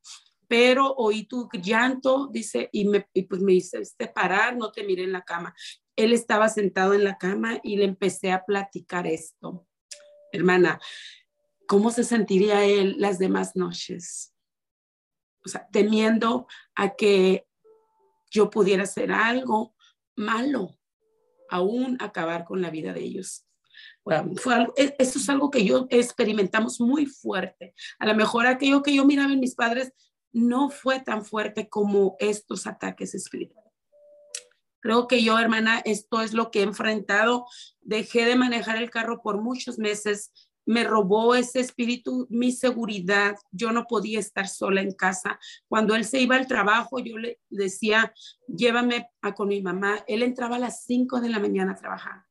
[0.51, 3.81] Pero oí tu llanto, dice, y, me, y pues me dice,
[4.13, 5.55] parar, no te miré en la cama
[5.95, 9.67] él estaba sentado en la cama y le empecé a platicar esto.
[10.31, 10.79] Hermana,
[11.67, 14.33] ¿cómo se sentiría él las demás noches?
[15.45, 17.47] O sea, temiendo a que
[18.29, 19.75] yo pudiera hacer algo
[20.15, 20.77] malo,
[21.49, 23.45] aún acabar con la vida de ellos.
[24.03, 27.73] Fue algo, e, eso es algo que yo experimentamos muy fuerte.
[27.99, 29.91] A lo mejor aquello que yo miraba en mis padres
[30.33, 33.71] no fue tan fuerte como estos ataques espirituales.
[34.81, 37.45] Creo que yo, hermana, esto es lo que he enfrentado.
[37.81, 40.31] Dejé de manejar el carro por muchos meses.
[40.65, 43.35] Me robó ese espíritu, mi seguridad.
[43.51, 45.39] Yo no podía estar sola en casa.
[45.67, 48.11] Cuando él se iba al trabajo, yo le decía,
[48.47, 50.03] llévame a con mi mamá.
[50.07, 52.25] Él entraba a las 5 de la mañana a trabajar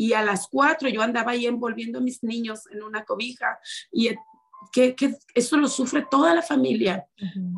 [0.00, 3.58] y a las cuatro yo andaba ahí envolviendo a mis niños en una cobija
[3.90, 4.10] y
[4.72, 7.06] que, que eso lo sufre toda la familia,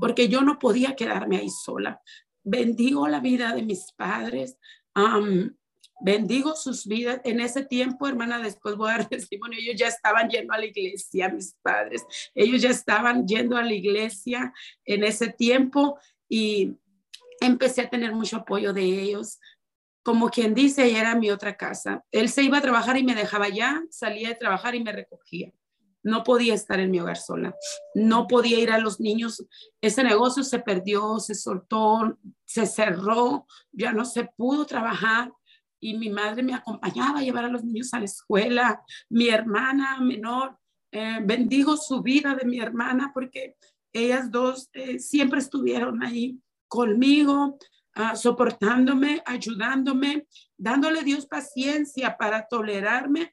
[0.00, 2.00] porque yo no podía quedarme ahí sola.
[2.42, 4.58] Bendigo la vida de mis padres.
[6.00, 7.20] bendigo sus vidas.
[7.24, 10.66] En ese tiempo, hermana, después voy a dar testimonio, ellos ya estaban yendo a la
[10.66, 12.04] iglesia, mis padres.
[12.34, 14.52] Ellos ya estaban yendo a la iglesia
[14.84, 15.98] en ese tiempo
[16.28, 16.76] y
[17.40, 19.38] empecé a tener mucho apoyo de ellos.
[20.02, 22.04] Como quien dice, era mi otra casa.
[22.11, 25.52] Él se iba a trabajar y me dejaba allá, salía de trabajar y me recogía.
[26.03, 27.55] No podía estar en mi hogar sola.
[27.94, 29.44] No podía ir a los niños.
[29.80, 35.32] Ese negocio se perdió, se soltó, se cerró, ya no se pudo trabajar.
[35.80, 38.82] Y mi madre me acompañaba a llevar a los niños a la escuela.
[39.09, 40.59] Mi hermana menor,
[40.92, 43.57] eh, bendigo su vida de mi hermana porque
[43.92, 47.59] ellas dos eh, siempre estuvieron ahí conmigo,
[47.94, 50.26] ah, soportándome, ayudándome,
[50.57, 53.32] dándole Dios paciencia para tolerarme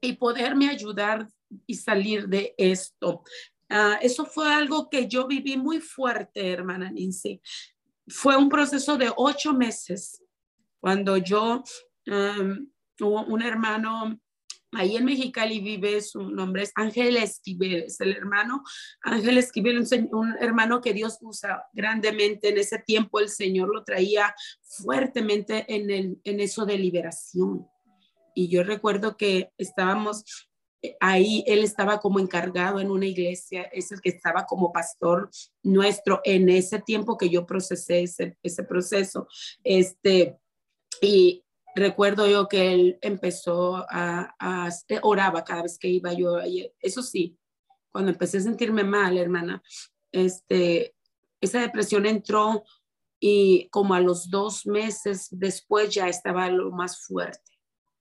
[0.00, 1.28] y poderme ayudar
[1.66, 3.22] y salir de esto.
[3.68, 7.40] Ah, eso fue algo que yo viví muy fuerte, hermana Nancy.
[8.08, 10.22] Fue un proceso de ocho meses
[10.80, 11.62] cuando yo,
[12.06, 12.68] um,
[13.00, 14.20] un hermano
[14.72, 18.62] ahí en Mexicali vive, su nombre es Ángel Esquivel, es el hermano
[19.02, 22.48] Ángel Esquivel, un, un, hermano que Dios usa grandemente.
[22.48, 27.66] En ese tiempo el Señor lo traía fuertemente en, el, en eso de liberación.
[28.34, 30.24] Y yo recuerdo que estábamos
[31.00, 35.30] ahí, él estaba como encargado en una iglesia, es el que estaba como pastor
[35.62, 39.28] nuestro en ese tiempo que yo procesé ese, proceso.
[39.62, 40.38] Este,
[41.00, 44.34] y recuerdo yo que él empezó a,
[45.02, 46.38] oraba cada vez que iba yo,
[46.80, 47.38] eso sí,
[47.92, 49.62] cuando empecé a sentirme mal, hermana,
[50.10, 50.94] este,
[51.40, 52.64] esa depresión entró
[53.20, 57.52] y como a los dos meses después ya estaba lo más fuerte,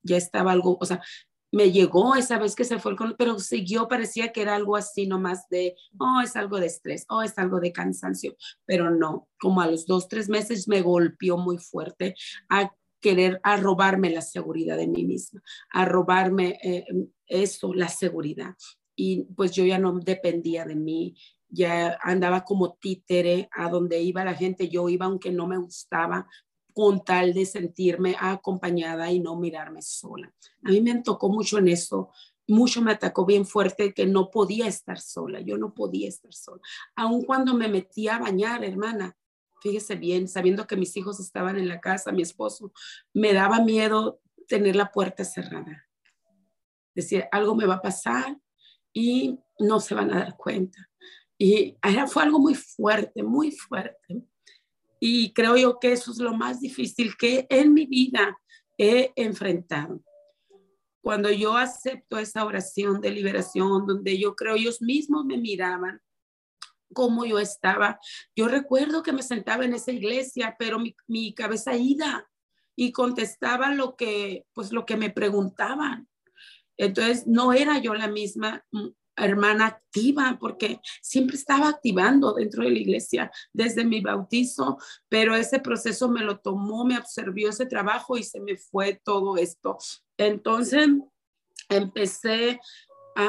[0.02, 1.02] ya estaba algo, o sea,
[1.52, 5.06] me llegó esa vez que se fue, el, pero siguió, parecía que era algo así
[5.06, 8.36] nomás de, oh, es algo de estrés, oh, es algo de cansancio,
[8.66, 12.16] pero no, como a los dos, tres meses me golpeó muy fuerte
[12.50, 15.42] a querer a robarme la seguridad de mí misma,
[15.72, 16.86] a robarme eh,
[17.26, 18.56] eso, la seguridad.
[18.96, 21.16] Y pues yo ya no dependía de mí,
[21.50, 26.28] ya andaba como títere a donde iba la gente, yo iba aunque no me gustaba,
[26.74, 30.34] con tal de sentirme acompañada y no mirarme sola.
[30.64, 32.12] A mí me tocó mucho en eso,
[32.48, 36.62] mucho me atacó bien fuerte que no podía estar sola, yo no podía estar sola.
[36.96, 39.16] Aun cuando me metía a bañar, hermana,
[39.62, 42.74] fíjese bien, sabiendo que mis hijos estaban en la casa, mi esposo,
[43.14, 45.88] me daba miedo tener la puerta cerrada.
[46.94, 48.38] Decir, algo me va a pasar
[48.92, 50.90] y no se van a dar cuenta.
[51.38, 54.24] Y fue algo muy fuerte, muy fuerte.
[55.04, 58.40] Y creo yo que eso es lo más difícil que en mi vida
[58.78, 60.00] he enfrentado.
[61.02, 66.00] Cuando yo acepto esa oración de liberación, donde yo creo ellos mismos me miraban
[66.94, 68.00] cómo yo estaba.
[68.36, 70.78] Yo recuerdo que me sentaba en esa iglesia, pero
[71.08, 72.30] mi, cabeza ida
[72.76, 76.08] y contestaba lo que, pues lo que me preguntaban.
[76.78, 78.64] Entonces, no era yo la misma
[79.26, 84.78] hermana activa, porque siempre estaba activando dentro de la iglesia desde mi bautizo,
[85.10, 89.38] pero ese proceso me lo tomó, me absorbió ese trabajo y se me fue todo
[89.38, 89.78] esto.
[90.18, 90.88] Entonces,
[91.70, 92.60] empecé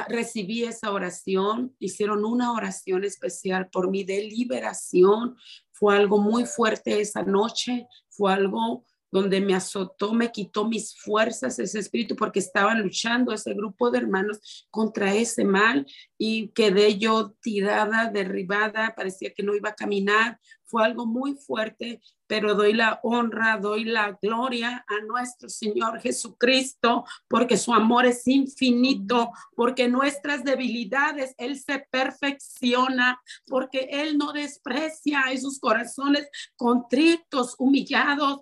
[0.09, 5.37] recibí esa oración, hicieron una oración especial por mi de liberación.
[5.73, 11.59] Fue algo muy fuerte esa noche, fue algo donde me azotó, me quitó mis fuerzas
[11.59, 15.87] ese espíritu porque estaban luchando ese grupo de hermanos contra ese mal
[16.17, 20.41] y quedé yo tirada, derribada, parecía que no iba a caminar.
[20.73, 22.01] Fue algo muy fuerte
[22.33, 28.27] pero doy la honra, doy la gloria a nuestro Señor Jesucristo, porque su amor es
[28.27, 38.41] infinito, porque nuestras debilidades Él se perfecciona, porque Él no desprecia esos corazones contritos, humillados,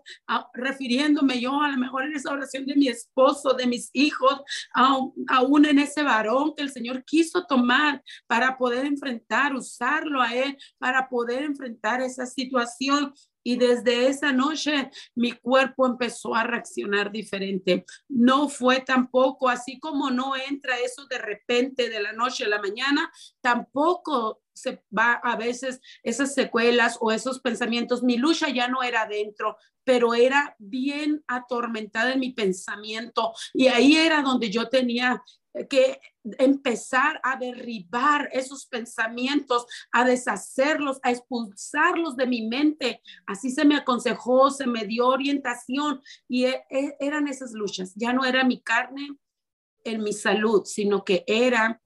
[0.54, 4.40] refiriéndome yo a lo mejor en esa oración de mi esposo, de mis hijos,
[4.72, 10.56] aún en ese varón que el Señor quiso tomar para poder enfrentar, usarlo a Él,
[10.78, 17.84] para poder enfrentar esa situación y desde esa noche mi cuerpo empezó a reaccionar diferente.
[18.08, 22.60] No fue tampoco así como no entra eso de repente de la noche a la
[22.60, 23.10] mañana,
[23.40, 28.02] tampoco se va a veces esas secuelas o esos pensamientos.
[28.02, 33.96] Mi lucha ya no era dentro, pero era bien atormentada en mi pensamiento y ahí
[33.96, 35.22] era donde yo tenía
[35.68, 36.00] que
[36.38, 43.02] empezar a derribar esos pensamientos, a deshacerlos, a expulsarlos de mi mente.
[43.26, 47.92] Así se me aconsejó, se me dio orientación y e, e, eran esas luchas.
[47.96, 49.16] Ya no era mi carne
[49.84, 51.80] en mi salud, sino que era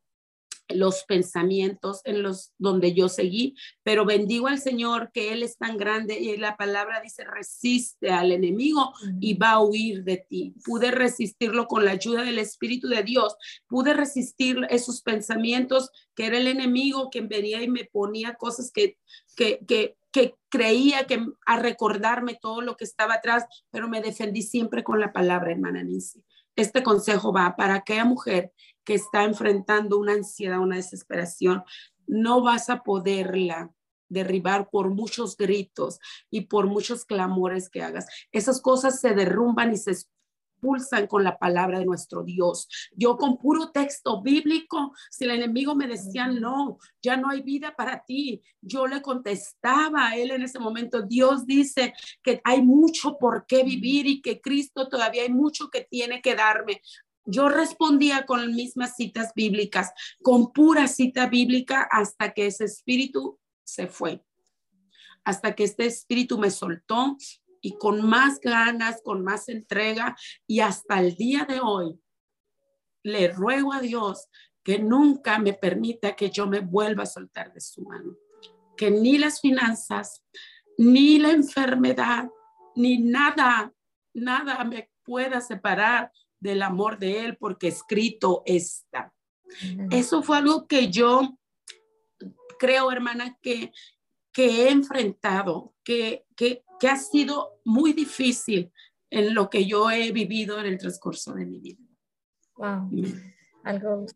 [0.69, 5.77] los pensamientos en los donde yo seguí, pero bendigo al Señor que Él es tan
[5.77, 10.55] grande y la palabra dice, resiste al enemigo y va a huir de ti.
[10.65, 13.37] Pude resistirlo con la ayuda del Espíritu de Dios,
[13.67, 18.99] pude resistir esos pensamientos que era el enemigo que venía y me ponía cosas que,
[19.37, 24.43] que, que, que creía que a recordarme todo lo que estaba atrás, pero me defendí
[24.43, 26.25] siempre con la palabra, hermana Nancy.
[26.57, 28.53] Este consejo va para aquella mujer
[28.85, 31.65] que está enfrentando una ansiedad, una desesperación,
[32.07, 33.73] no vas a poderla
[34.09, 35.99] derribar por muchos gritos
[36.31, 38.07] y por muchos clamores que hagas.
[38.33, 39.97] Esas cosas se derrumban y se
[41.09, 42.69] con la palabra de nuestro Dios.
[42.93, 47.75] Yo con puro texto bíblico, si el enemigo me decía, no, ya no hay vida
[47.77, 51.93] para ti, yo le contestaba a él en ese momento, Dios dice
[52.23, 56.35] que hay mucho por qué vivir y que Cristo todavía hay mucho que tiene que
[56.35, 56.81] darme.
[57.27, 59.93] Yo respondía con mismas citas bíblicas,
[60.23, 64.23] con pura cita bíblica, hasta que ese espíritu se fue,
[65.25, 67.17] hasta que este espíritu me soltó
[67.65, 70.15] y con más ganas, con más entrega
[70.47, 71.99] y hasta el día de hoy,
[73.03, 74.29] le ruego a Dios
[74.63, 78.19] que nunca me permita que yo me vuelva a soltar de su mano,
[78.77, 80.23] que ni las finanzas,
[80.77, 82.29] ni la enfermedad,
[82.77, 83.73] ni nada,
[84.13, 89.15] nada me pueda separar del amor de Él, porque escrito está.
[89.91, 91.39] Eso fue algo que yo
[92.59, 93.73] creo, hermana, que,
[94.35, 98.73] que he enfrentado, que, que, que ha sido muy difícil
[99.09, 101.79] en lo que yo he vivido en el transcurso de mi vida.
[102.57, 102.91] Wow,
[103.63, 104.07] algo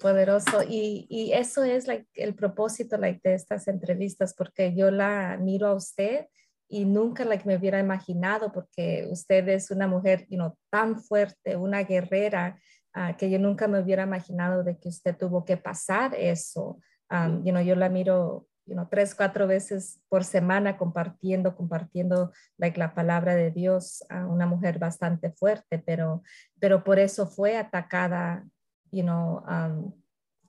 [0.00, 0.62] poderoso.
[0.62, 5.66] Y, y, eso es like, el propósito like, de estas entrevistas, porque yo la miro
[5.66, 6.26] a usted
[6.68, 11.56] y nunca like, me hubiera imaginado porque usted es una mujer you know, tan fuerte,
[11.56, 12.58] una guerrera,
[12.94, 16.78] uh, que yo nunca me hubiera imaginado de que usted tuvo que pasar eso.
[17.10, 18.46] Um, you know, yo la miro
[18.90, 24.78] tres, cuatro veces por semana compartiendo, compartiendo like, la palabra de Dios a una mujer
[24.78, 26.22] bastante fuerte, pero,
[26.60, 28.44] pero por eso fue atacada,
[28.90, 29.92] you know, um,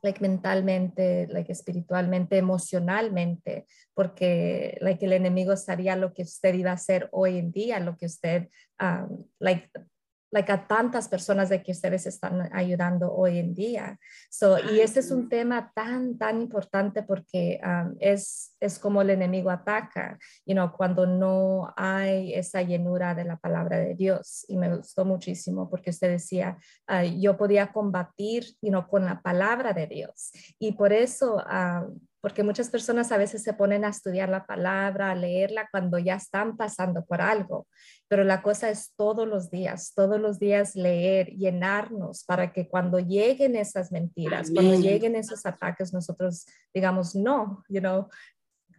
[0.01, 6.75] like mentalmente, like espiritualmente, emocionalmente, porque like el enemigo sabía lo que usted iba a
[6.75, 8.49] hacer hoy en día, lo que usted,
[8.81, 9.69] um, like
[10.33, 13.99] like a tantas personas de que ustedes están ayudando hoy en día.
[14.29, 19.11] So, y este es un tema tan, tan importante porque um, es, es como el
[19.11, 24.43] enemigo ataca, you know, cuando no hay esa llenura de la palabra de Dios.
[24.47, 26.57] Y me gustó muchísimo porque usted decía,
[26.89, 30.31] uh, yo podía combatir, you know, con la palabra de Dios.
[30.57, 31.35] Y por eso...
[31.45, 35.99] Um, porque muchas personas a veces se ponen a estudiar la palabra, a leerla cuando
[35.99, 37.67] ya están pasando por algo,
[38.07, 42.97] pero la cosa es todos los días, todos los días leer, llenarnos para que cuando
[42.97, 48.07] lleguen esas mentiras, cuando lleguen esos ataques, nosotros digamos, no, you know,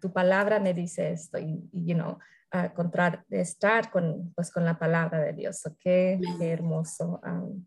[0.00, 2.18] tu palabra me dice esto y, you know,
[2.54, 5.62] uh, contrastar con, pues, con la palabra de Dios.
[5.80, 7.20] qué, hermoso.
[7.22, 7.66] Um,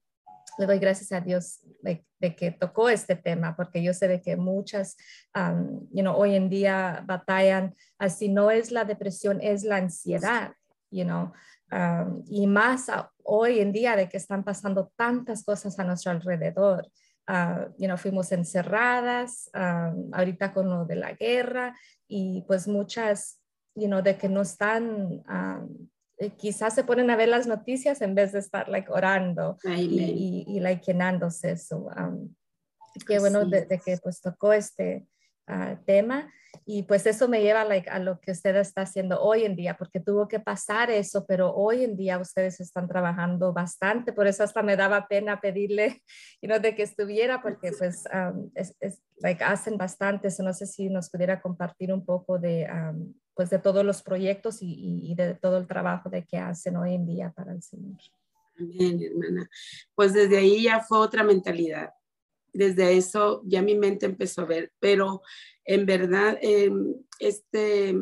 [0.57, 2.03] le doy gracias a Dios de,
[2.35, 4.97] que tocó este tema, porque yo sé de que muchas,
[5.35, 10.53] um, you know, hoy en día batallan, así no es la depresión, es la ansiedad,
[10.89, 11.31] you know,
[11.71, 12.87] um, y más
[13.23, 16.89] hoy en día de que están pasando tantas cosas a nuestro alrededor.
[17.29, 21.77] Uh, you know, fuimos encerradas, um, ahorita con lo de la guerra
[22.07, 23.41] y pues muchas,
[23.75, 25.23] you know, de que no están
[26.19, 30.45] eh, quizás se ponen a ver las noticias en vez de estar like orando y,
[30.47, 31.89] y, like llenándose eso.
[31.95, 32.33] Um,
[33.05, 35.07] qué bueno de, que pues tocó este
[35.47, 36.31] ah, tema.
[36.65, 39.77] Y pues eso me lleva like, a lo que usted está haciendo hoy en día
[39.77, 44.43] porque tuvo que pasar eso, pero hoy en día ustedes están trabajando bastante, por eso
[44.43, 46.01] hasta me daba pena pedirle
[46.41, 50.53] you know, de que estuviera porque pues um, es, es, like, hacen bastante, eso no
[50.53, 52.67] sé si nos pudiera compartir un poco de...
[52.71, 56.95] Um, pues de todos los proyectos y, de todo el trabajo de que hacen hoy
[56.95, 57.99] en día para el Señor.
[58.57, 59.47] Amén, hermana.
[59.93, 61.91] Pues desde ahí ya fue otra mentalidad.
[62.51, 65.21] Desde eso ya mi mente empezó a ver, pero
[65.63, 67.95] en verdad em, este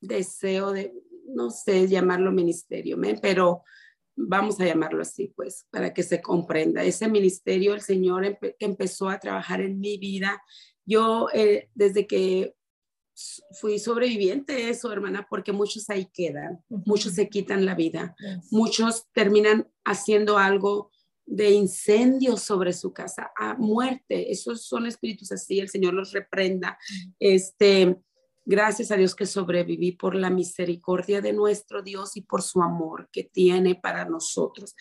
[0.00, 0.94] deseo de,
[1.26, 3.62] no sé, llamarlo ministerio, pero
[4.16, 6.82] vamos a llamarlo así, pues, para que se comprenda.
[6.82, 10.42] Ese ministerio, el Señor empezó a trabajar en mi vida.
[10.86, 12.54] Yo, eh, desde que
[13.52, 18.14] fui sobreviviente de eso, hermana, porque muchos ahí quedan, muchos se quitan la vida,
[18.50, 20.90] muchos terminan haciendo algo
[21.26, 24.32] de incendio sobre su casa, a muerte.
[24.32, 26.76] Esos son espíritus así, el Señor los reprenda.
[27.20, 27.96] Este,
[28.44, 33.08] gracias a Dios que sobreviví por la misericordia de nuestro Dios y por su amor
[33.12, 34.74] que tiene para nosotros.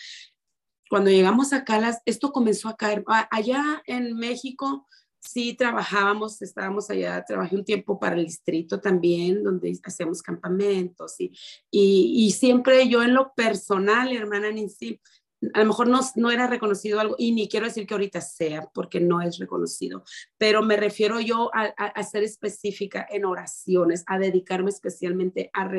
[0.90, 3.04] Cuando llegamos acá, las, esto comenzó a caer.
[3.30, 4.88] Allá en México,
[5.20, 11.32] sí trabajábamos, estábamos allá, trabajé un tiempo para el distrito también, donde hacíamos campamentos y,
[11.72, 15.00] y, siempre yo en lo personal, hermana Nancy,
[15.54, 18.70] a lo mejor no, no era reconocido algo, y ni quiero decir que ahorita sea,
[18.74, 20.04] porque no es reconocido,
[20.38, 25.70] pero me refiero yo a, a, ser específica en oraciones, a dedicarme especialmente a,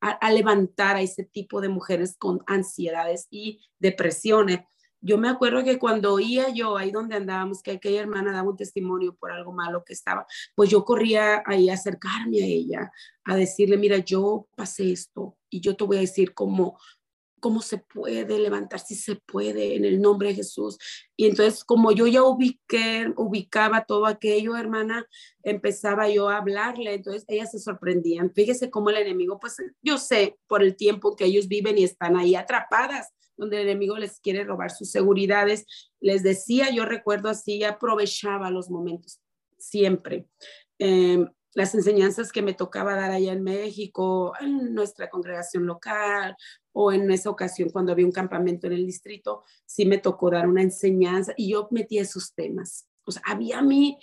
[0.00, 4.60] a, levantar a ese tipo de mujeres con ansiedades y depresiones.
[5.06, 8.56] Yo me acuerdo que cuando oía yo ahí donde andábamos que aquella hermana daba un
[8.56, 10.26] testimonio por algo malo que estaba,
[10.56, 12.92] pues yo corría ahí a acercarme a ella,
[13.22, 16.76] a decirle, mira, yo pasé esto y yo te voy a decir cómo,
[17.38, 20.76] cómo se puede levantar, si se puede, en el nombre de Jesús.
[21.16, 25.06] Y entonces, como yo ya ubiqué, ubicaba todo aquello, hermana,
[25.44, 28.32] empezaba yo a hablarle, entonces ellas se sorprendían.
[28.34, 32.16] Fíjese cómo el enemigo, pues yo sé por el tiempo que ellos viven y están
[32.16, 35.66] ahí atrapadas, donde el enemigo les quiere robar sus seguridades.
[36.00, 39.20] Les decía, yo recuerdo así, aprovechaba los momentos,
[39.58, 40.26] siempre.
[40.78, 41.26] Eh,
[41.56, 46.36] las enseñanzas que me tocaba dar allá en México, en nuestra congregación local
[46.72, 50.46] o en esa ocasión cuando había un campamento en el distrito, sí me tocó dar
[50.46, 52.86] una enseñanza y yo metí esos temas.
[53.06, 53.98] O sea, había a mí,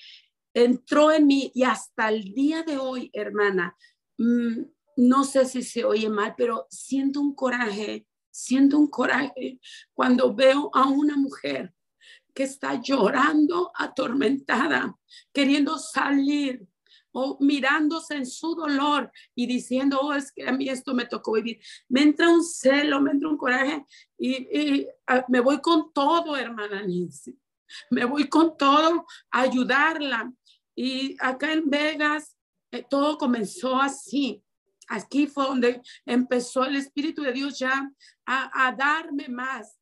[0.55, 3.77] entró en mí y hasta el día de hoy, hermana,
[4.17, 4.63] mm,
[4.97, 9.59] no sé si se oye mal, pero siento un coraje, siento un coraje
[9.93, 11.73] cuando veo a una mujer
[12.33, 14.97] que está llorando, atormentada,
[15.31, 16.67] queriendo salir
[17.11, 21.33] o mirándose en su dolor y diciendo, oh, es que a mí esto me tocó
[21.33, 21.59] vivir.
[21.87, 23.85] Me entra un celo, me entra un coraje
[24.17, 27.37] y, ah, me voy con todo, hermana Nancy.
[27.91, 30.33] Me voy con todo a ayudarla.
[30.75, 32.35] Y acá en Vegas
[32.71, 34.42] eh, todo comenzó así.
[34.89, 37.89] Aquí fue donde empezó el Espíritu de Dios ya
[38.25, 39.77] a, darme más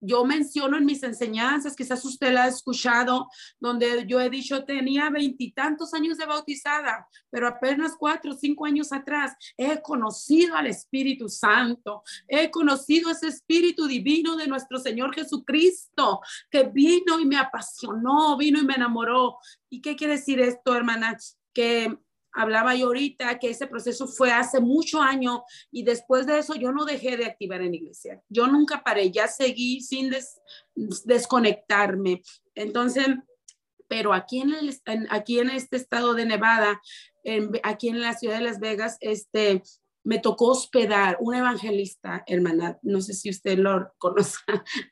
[0.00, 5.10] yo menciono en mis enseñanzas, quizás usted la ha escuchado, donde yo he dicho, tenía
[5.10, 11.28] veintitantos años de bautizada, pero apenas cuatro o cinco años atrás he conocido al Espíritu
[11.28, 16.20] Santo, he conocido ese Espíritu divino de nuestro Señor Jesucristo,
[16.50, 19.38] que vino y me apasionó, vino y me enamoró.
[19.68, 21.16] ¿Y qué quiere decir esto, hermana?
[21.52, 21.98] Que
[22.36, 26.70] hablaba yo ahorita que ese proceso fue hace mucho año y después de eso yo
[26.70, 28.22] no dejé de activar en iglesia.
[28.28, 30.14] Yo nunca paré, ya seguí sin
[31.04, 32.22] desconectarme.
[32.54, 33.06] Entonces,
[33.88, 36.80] pero aquí en, el, aquí en este estado de Nevada,
[37.62, 39.62] aquí en la ciudad de Las Vegas, este,
[40.04, 44.38] me tocó hospedar un evangelista, hermana, no sé si usted lo conoce,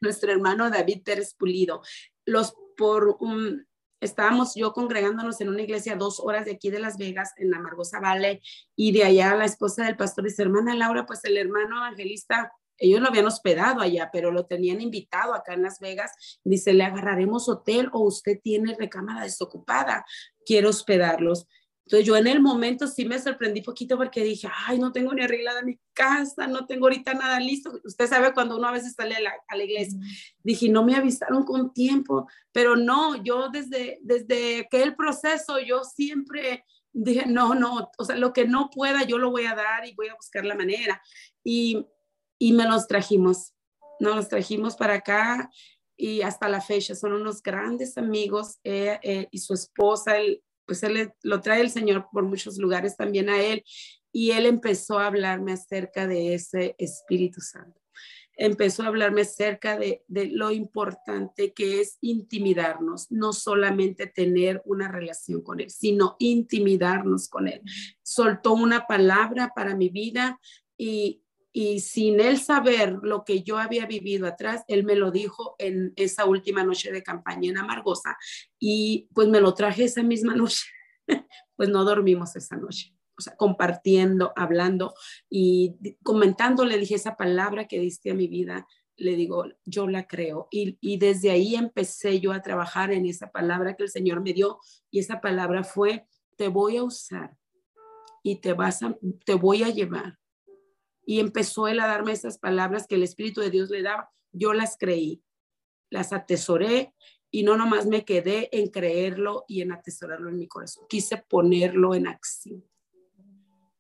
[0.01, 1.83] nuestro hermano David Pérez Pulido.
[2.25, 3.67] Los por un,
[4.01, 7.59] estábamos yo congregándonos en una iglesia dos horas de aquí de Las Vegas, en la
[7.59, 8.41] Margosa Valley,
[8.77, 13.01] y de allá la esposa del pastor dice, hermana Laura, pues el hermano evangelista, ellos
[13.01, 16.11] lo habían hospedado allá, pero lo tenían invitado acá en Las Vegas.
[16.43, 20.05] Dice, le agarraremos hotel o usted tiene recámara desocupada,
[20.45, 21.47] quiero hospedarlos.
[21.87, 25.23] Entonces yo en el momento sí me sorprendí poquito porque dije, ay, no tengo ni
[25.23, 27.79] arreglada mi casa, no tengo ahorita nada listo.
[27.85, 29.99] Usted sabe cuando uno a veces sale a la, a la iglesia.
[30.43, 35.85] Dije, no me avisaron con tiempo, pero no, yo desde, desde que el proceso, yo
[35.85, 36.65] siempre
[36.95, 39.95] dije, no, no, o sea, lo que no pueda, yo lo voy a dar y
[39.95, 41.03] voy a buscar la manera.
[41.43, 41.87] Y,
[42.39, 43.53] y me los trajimos,
[44.01, 45.51] nos los trajimos para acá
[45.97, 50.83] y hasta la fecha son unos grandes amigos eh, eh, y su esposa, el, pues
[50.83, 53.65] él lo trae el Señor por muchos lugares también a él
[54.13, 57.81] y él empezó a hablarme acerca de ese Espíritu Santo.
[58.37, 64.91] Empezó a hablarme acerca de, de lo importante que es intimidarnos, no solamente tener una
[64.91, 67.63] relación con Él, sino intimidarnos con Él.
[68.03, 70.41] Soltó una palabra para mi vida
[70.77, 71.24] y,
[71.57, 75.93] y sin él saber lo que yo había vivido atrás, él me lo dijo en
[75.95, 78.19] esa última noche de campaña en Amargosa
[78.59, 80.65] y pues me lo traje esa misma noche.
[81.57, 82.93] pues no dormimos esa noche.
[83.17, 84.95] O sea, compartiendo, hablando
[85.31, 90.09] y comentando, le dije esa palabra que diste a mi vida, le digo, yo la
[90.09, 90.49] creo.
[90.51, 94.59] Y, desde ahí empecé yo a trabajar en esa palabra que el Señor me dio
[94.91, 96.05] y esa palabra fue,
[96.37, 97.37] te voy a usar
[98.25, 100.19] y te vas a, te voy a llevar
[101.07, 104.11] y empezó él a darme esas palabras que el Espíritu de Dios le daba.
[104.33, 105.23] Yo las creí,
[105.91, 106.95] las atesoré
[107.31, 110.87] y no nomás me quedé en creerlo y en atesorarlo en mi corazón.
[110.89, 112.65] Quise ponerlo en acción.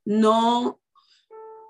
[0.04, 0.82] No,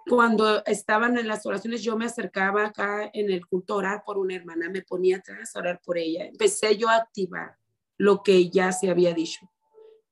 [0.06, 4.18] cuando estaban en las oraciones, yo me acercaba acá en el culto a orar por
[4.18, 6.26] una hermana, me ponía atrás a orar por ella.
[6.26, 7.56] Empecé yo a activar
[7.96, 9.50] lo que ya se había dicho.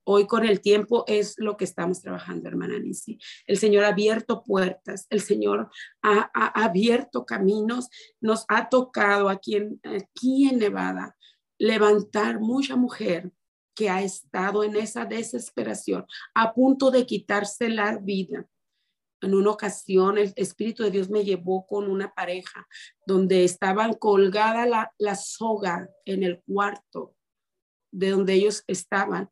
[0.04, 3.18] Hoy con el tiempo es lo que estamos trabajando, hermana Nisi.
[3.46, 5.70] El Señor ha abierto puertas, el Señor
[6.02, 6.30] ha,
[6.64, 7.88] abierto caminos,
[8.20, 11.16] nos ha tocado aquí en, aquí en Nevada
[11.56, 13.30] levantar mucha mujer
[13.76, 18.46] que ha estado en esa desesperación, a punto de quitarse la vida.
[19.20, 22.66] En una ocasión el Espíritu de Dios me llevó con una pareja
[23.06, 27.14] donde estaban colgada la, la soga en el cuarto
[27.92, 29.30] de donde ellos estaban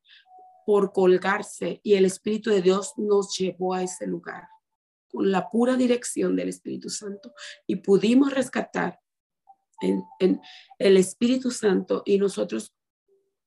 [0.70, 4.46] por colgarse y el Espíritu de Dios nos llevó a ese lugar
[5.08, 7.34] con la pura dirección del Espíritu Santo
[7.66, 9.00] y pudimos rescatar
[9.80, 10.40] en, en
[10.78, 12.72] el Espíritu Santo y nosotros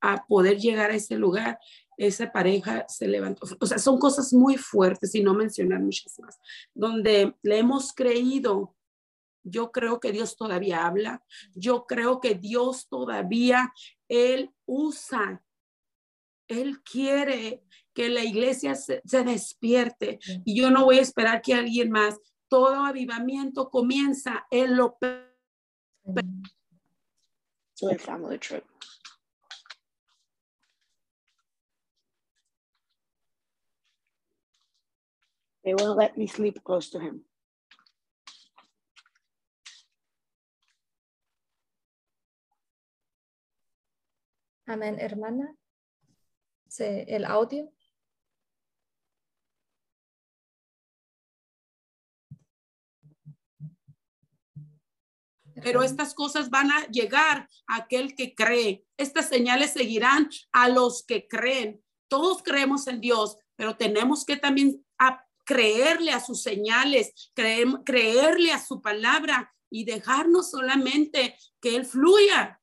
[0.01, 1.59] a poder llegar a ese lugar,
[1.95, 3.47] esa pareja se levantó.
[3.57, 6.37] O sea, son cosas muy fuertes y no mencionar muchas más,
[6.73, 8.75] donde le hemos creído.
[9.43, 11.23] Yo creo que Dios todavía habla.
[11.55, 13.73] Yo creo que Dios todavía,
[14.09, 15.41] Él usa
[16.47, 17.63] él quiere
[17.93, 22.19] que la iglesia se, despierte y yo no voy a esperar que alguien más.
[22.47, 24.97] Todo avivamiento comienza en lo
[27.97, 28.63] family trip.
[35.63, 37.25] They won't let me sleep close to him.
[44.67, 45.55] Amén, hermana
[46.79, 47.71] el audio.
[55.61, 58.85] Pero estas cosas van a llegar a aquel que cree.
[58.97, 61.83] Estas señales seguirán a los que creen.
[62.07, 64.83] Todos creemos en Dios, pero tenemos que también
[65.45, 72.61] creerle a sus señales, creerle a su palabra y dejarnos solamente que Él fluya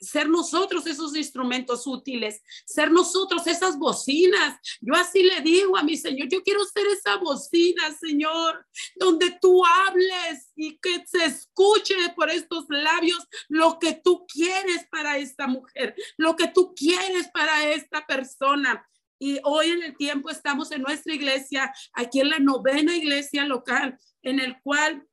[0.00, 4.58] ser nosotros esos instrumentos útiles, ser nosotros esas bocinas.
[4.80, 8.66] Yo así le digo a mi Señor, yo quiero ser esa bocina, Señor,
[8.96, 15.18] donde tú hables y que se escuche por estos labios lo que tú quieres para
[15.18, 18.86] esta mujer, lo que tú quieres para esta persona.
[19.18, 23.98] Y hoy en el tiempo estamos en nuestra iglesia, aquí en la novena iglesia local,
[24.22, 25.06] en el cual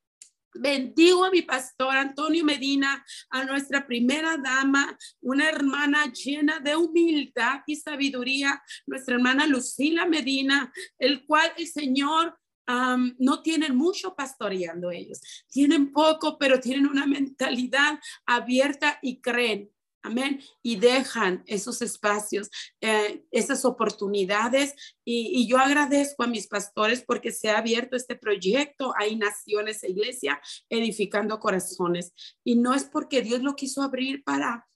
[0.55, 7.61] Bendigo a mi pastor Antonio Medina, a nuestra primera dama, una hermana llena de humildad
[7.65, 15.19] y sabiduría, nuestra hermana Lucila Medina, el cual el Señor no tienen mucho pastoreando ellos,
[15.49, 19.72] tienen poco, pero tienen una mentalidad abierta y creen
[20.05, 20.41] Amén.
[20.61, 22.49] Y dejan esos espacios,
[22.81, 24.75] eh, esas oportunidades.
[25.05, 28.93] Y, yo agradezco a mis pastores porque se ha abierto este proyecto.
[28.97, 32.13] Hay naciones e iglesia edificando corazones.
[32.43, 34.67] Y no es porque Dios lo quiso abrir para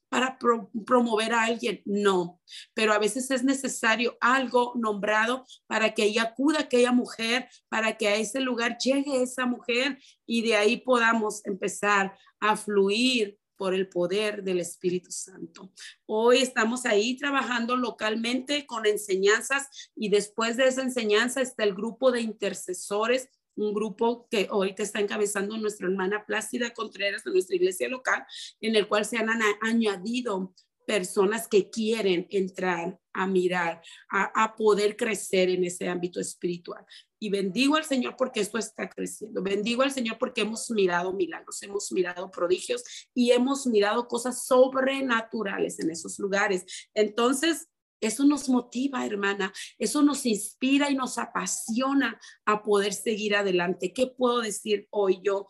[0.86, 2.40] promover a alguien, no,
[2.74, 8.08] pero a veces es necesario algo nombrado para que ella acuda aquella mujer, para que
[8.08, 13.90] a ese lugar llegue esa mujer y de ahí podamos empezar a fluir por el
[13.90, 15.72] poder del Espíritu Santo.
[16.06, 22.12] Hoy estamos ahí trabajando localmente con enseñanzas y después de esa enseñanza está el grupo
[22.12, 27.90] de intercesores un grupo que ahorita está encabezando nuestra hermana Plácida Contreras de nuestra iglesia
[27.90, 28.24] local,
[28.62, 29.30] en el cual se han
[29.62, 30.54] añadido
[30.86, 36.86] personas que quieren entrar a mirar, a, a, poder crecer en ese ámbito espiritual.
[37.20, 39.42] Y bendigo al Señor porque esto está creciendo.
[39.42, 45.80] Bendigo al Señor porque hemos mirado milagros, hemos mirado prodigios y hemos mirado cosas sobrenaturales
[45.80, 46.66] en esos lugares.
[46.94, 47.68] Entonces,
[48.00, 49.52] eso nos motiva, hermana.
[49.80, 53.94] Eso nos inspira y nos apasiona a poder seguir adelante.
[53.94, 55.48] ¿Qué puedo decir hoy yo?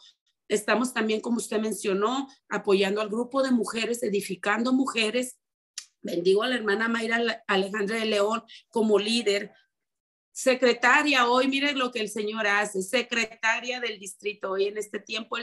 [0.47, 5.37] Estamos también, como usted mencionó, apoyando al grupo de mujeres, edificando mujeres.
[6.01, 9.51] Bendigo a la hermana Mayra Alejandra de León como líder,
[10.37, 15.35] secretaria hoy, mire lo que el Señor hace, secretaria del distrito hoy en este tiempo.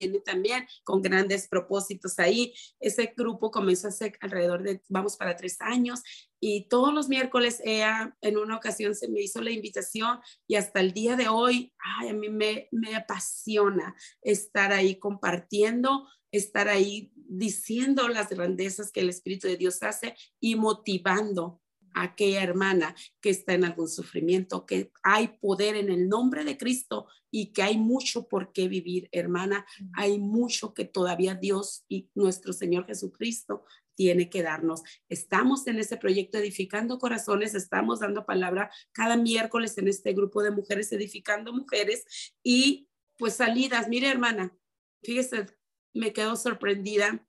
[0.00, 2.52] Tiene también con grandes propósitos ahí.
[2.80, 6.02] Ese grupo comenzó hace alrededor de, vamos para tres años,
[6.40, 10.18] y todos los miércoles ella en una ocasión se me hizo la invitación
[10.48, 16.08] y hasta el día de hoy, ay, a mí me, me apasiona estar ahí compartiendo,
[16.32, 21.62] estar ahí diciendo las grandezas que el Espíritu de Dios hace y motivando
[21.94, 26.58] a aquella hermana que está en algún sufrimiento, que hay poder en el nombre de
[26.58, 29.66] Cristo y que hay mucho por qué vivir, hermana.
[29.94, 33.64] Hay mucho que todavía Dios y nuestro Señor Jesucristo
[33.94, 34.82] tiene que darnos.
[35.08, 40.50] Estamos en ese proyecto Edificando Corazones, estamos dando palabra cada miércoles en este grupo de
[40.50, 42.04] mujeres Edificando Mujeres
[42.42, 43.88] y pues salidas.
[43.88, 44.56] Mire, hermana,
[45.02, 45.46] fíjese,
[45.92, 47.24] me quedo sorprendida.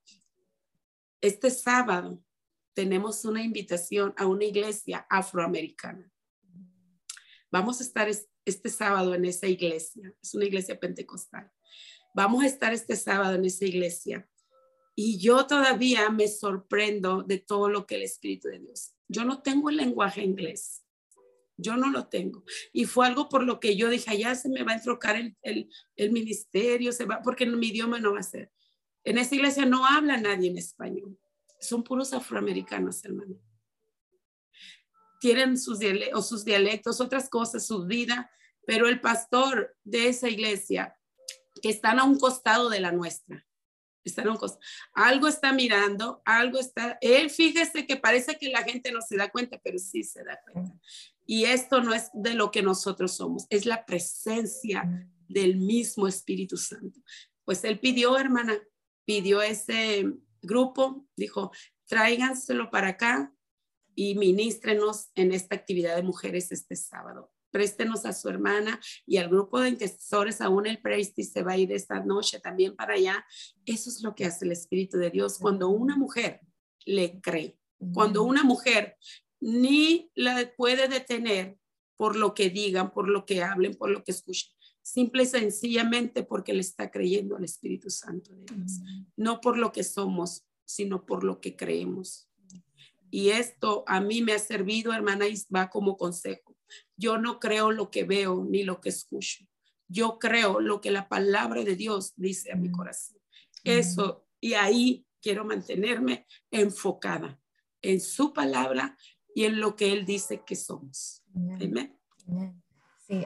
[1.22, 2.24] Este sábado
[2.76, 6.11] tenemos una invitación a una iglesia afroamericana.
[7.49, 8.09] Vamos a estar
[8.43, 10.13] este sábado en esa iglesia.
[10.21, 11.49] Es una iglesia pentecostal.
[12.13, 14.30] Vamos a estar este sábado en esa iglesia.
[14.93, 18.93] Y yo todavía me sorprendo de todo lo que el Espíritu de Dios.
[19.07, 20.84] Yo no tengo el lenguaje inglés.
[21.57, 22.43] Yo no lo tengo.
[22.73, 25.69] Y fue algo por lo que yo dije, ya se me va a entrocar el,
[25.95, 28.51] el, ministerio, se va, porque mi idioma no va a ser.
[29.05, 31.17] En esa iglesia no habla nadie en español
[31.66, 33.36] son puros afroamericanos, hermano.
[35.20, 38.30] Tienen sus, dialectos, sus dialectos, otras cosas, su vida,
[38.66, 40.97] pero el pastor de esa iglesia,
[41.61, 43.45] que están a un costado de la nuestra,
[44.03, 44.61] están a un costado,
[44.93, 49.30] algo está mirando, algo está, él fíjese que parece que la gente no se da
[49.30, 50.74] cuenta, pero sí se da cuenta.
[51.26, 56.57] Y esto no es de lo que nosotros somos, es la presencia del mismo Espíritu
[56.57, 56.99] Santo.
[57.45, 58.59] Pues él pidió, hermana,
[59.05, 60.05] pidió ese,
[60.46, 61.52] grupo, dijo,
[61.88, 63.34] tráiganselo para acá
[63.96, 67.32] y ministrenos en esta actividad de mujeres este sábado.
[67.52, 71.58] Préstenos a su hermana y al grupo de intercesores, aún el Presti se va a
[71.58, 73.26] ir esta noche también para allá.
[73.66, 76.41] Eso es lo que hace el Espíritu de Dios cuando una mujer
[76.86, 77.58] le cree,
[77.93, 78.98] cuando una mujer
[79.39, 81.58] ni la puede detener
[81.98, 84.52] por lo que digan, por lo que hablen, por lo que escuchen,
[84.86, 88.79] simple y sencillamente porque le está creyendo al Espíritu Santo de Dios,
[89.17, 92.29] no por lo que somos, sino por lo que creemos.
[93.09, 96.55] Y esto a mí me ha servido, hermana, va como consejo.
[96.95, 99.43] Yo no creo lo que veo ni lo que escucho.
[99.88, 103.17] Yo creo lo que la palabra de Dios dice a mi corazón.
[103.63, 107.41] Eso, y ahí quiero mantenerme enfocada
[107.81, 108.95] en su palabra
[109.33, 111.23] y en lo que Él dice que somos.
[111.33, 111.97] Amén.
[113.07, 113.25] Sí,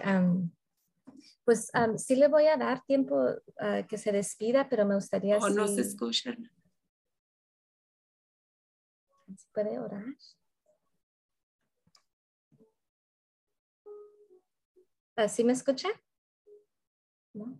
[1.50, 5.40] pues sí le voy a dar tiempo uh, que se despida, pero me gustaría...
[5.40, 6.48] O no se escuchan.
[9.52, 10.06] ¿Puede orar?
[15.28, 15.90] ¿Sí me escucha?
[17.34, 17.60] ¿No?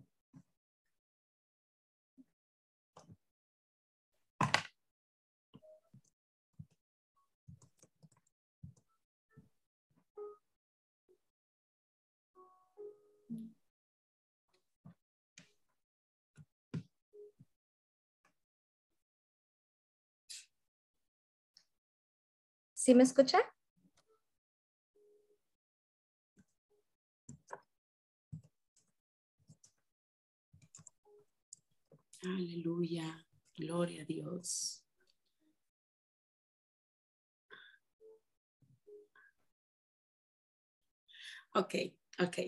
[22.82, 23.38] ¿Sí me escucha?
[32.22, 34.82] Aleluya, gloria a Dios.
[41.52, 41.74] Ok,
[42.18, 42.38] ok.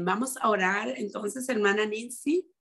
[0.00, 2.52] Vamos a orar entonces, hermana Nancy.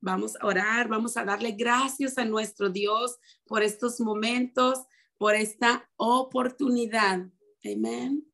[0.00, 4.86] Vamos a orar, vamos a darle gracias a nuestro Dios por estos momentos
[5.18, 7.26] por esta oportunidad.
[7.64, 8.24] Amén.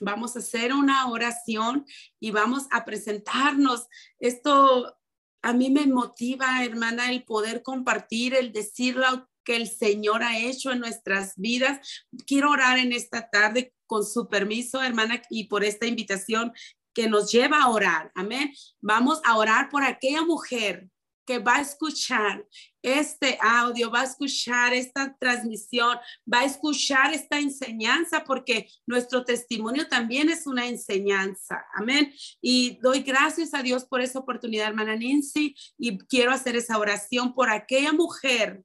[0.00, 1.86] Vamos a hacer una oración
[2.20, 3.88] y vamos a presentarnos.
[4.18, 4.94] Esto
[5.42, 10.38] a mí me motiva, hermana, el poder compartir, el decir lo que el Señor ha
[10.38, 12.06] hecho en nuestras vidas.
[12.26, 16.52] Quiero orar en esta tarde con su permiso, hermana, y por esta invitación
[16.92, 18.10] que nos lleva a orar.
[18.14, 18.52] Amén.
[18.80, 20.90] Vamos a orar por aquella mujer
[21.26, 22.46] que va a escuchar
[22.82, 25.98] este audio, va a escuchar esta transmisión,
[26.32, 31.66] va a escuchar esta enseñanza, porque nuestro testimonio también es una enseñanza.
[31.74, 32.14] Amén.
[32.40, 37.34] Y doy gracias a Dios por esa oportunidad, hermana Nancy, y quiero hacer esa oración
[37.34, 38.64] por aquella mujer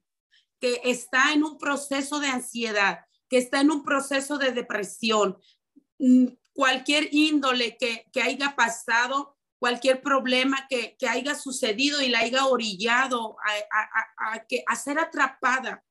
[0.60, 5.36] que está en un proceso de ansiedad, que está en un proceso de depresión,
[5.98, 12.18] mm, cualquier índole que, que haya pasado cualquier problema que, que haya sucedido y la
[12.18, 13.36] haya orillado
[13.70, 15.84] a, a, que, a ser atrapada,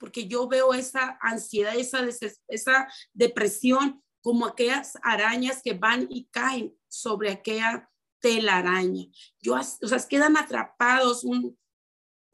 [0.00, 2.04] porque yo veo esa ansiedad, esa,
[2.48, 7.88] esa depresión como aquellas arañas que van y caen sobre aquella
[8.20, 9.04] telaraña.
[9.40, 11.24] Yo, o sea, quedan atrapados,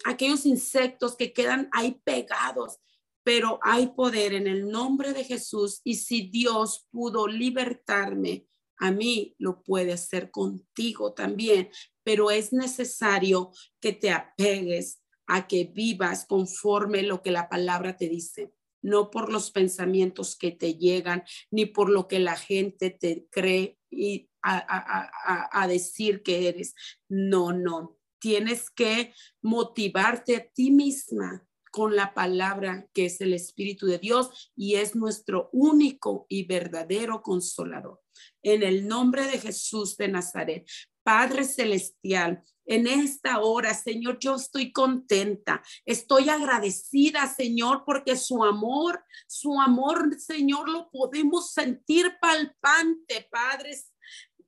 [0.06, 2.78] aquellos insectos que quedan ahí pegados,
[3.22, 8.46] pero hay poder en el nombre de Jesús y si Dios pudo libertarme
[8.80, 11.70] a mí lo puede hacer contigo también,
[12.02, 18.08] pero es necesario que te apegues a que vivas conforme lo que la palabra te
[18.08, 18.52] dice.
[18.82, 23.78] no por los pensamientos que te llegan, ni por lo que la gente te cree
[23.90, 26.74] y a, decir que eres.
[27.06, 27.98] No, no.
[28.18, 29.12] Tienes que
[29.42, 34.94] motivarte a ti misma con la palabra que es el Espíritu de Dios y es
[34.94, 38.00] nuestro único y verdadero consolador.
[38.42, 40.68] En el nombre de Jesús de Nazaret,
[41.02, 49.02] Padre Celestial, en esta hora, Señor, yo estoy contenta, estoy agradecida, Señor, porque su amor,
[49.26, 53.76] su amor, Señor, lo podemos sentir palpante, Padre,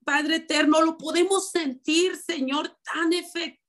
[0.05, 3.62] Padre eterno, lo podemos sentir, Señor, tan efectivo,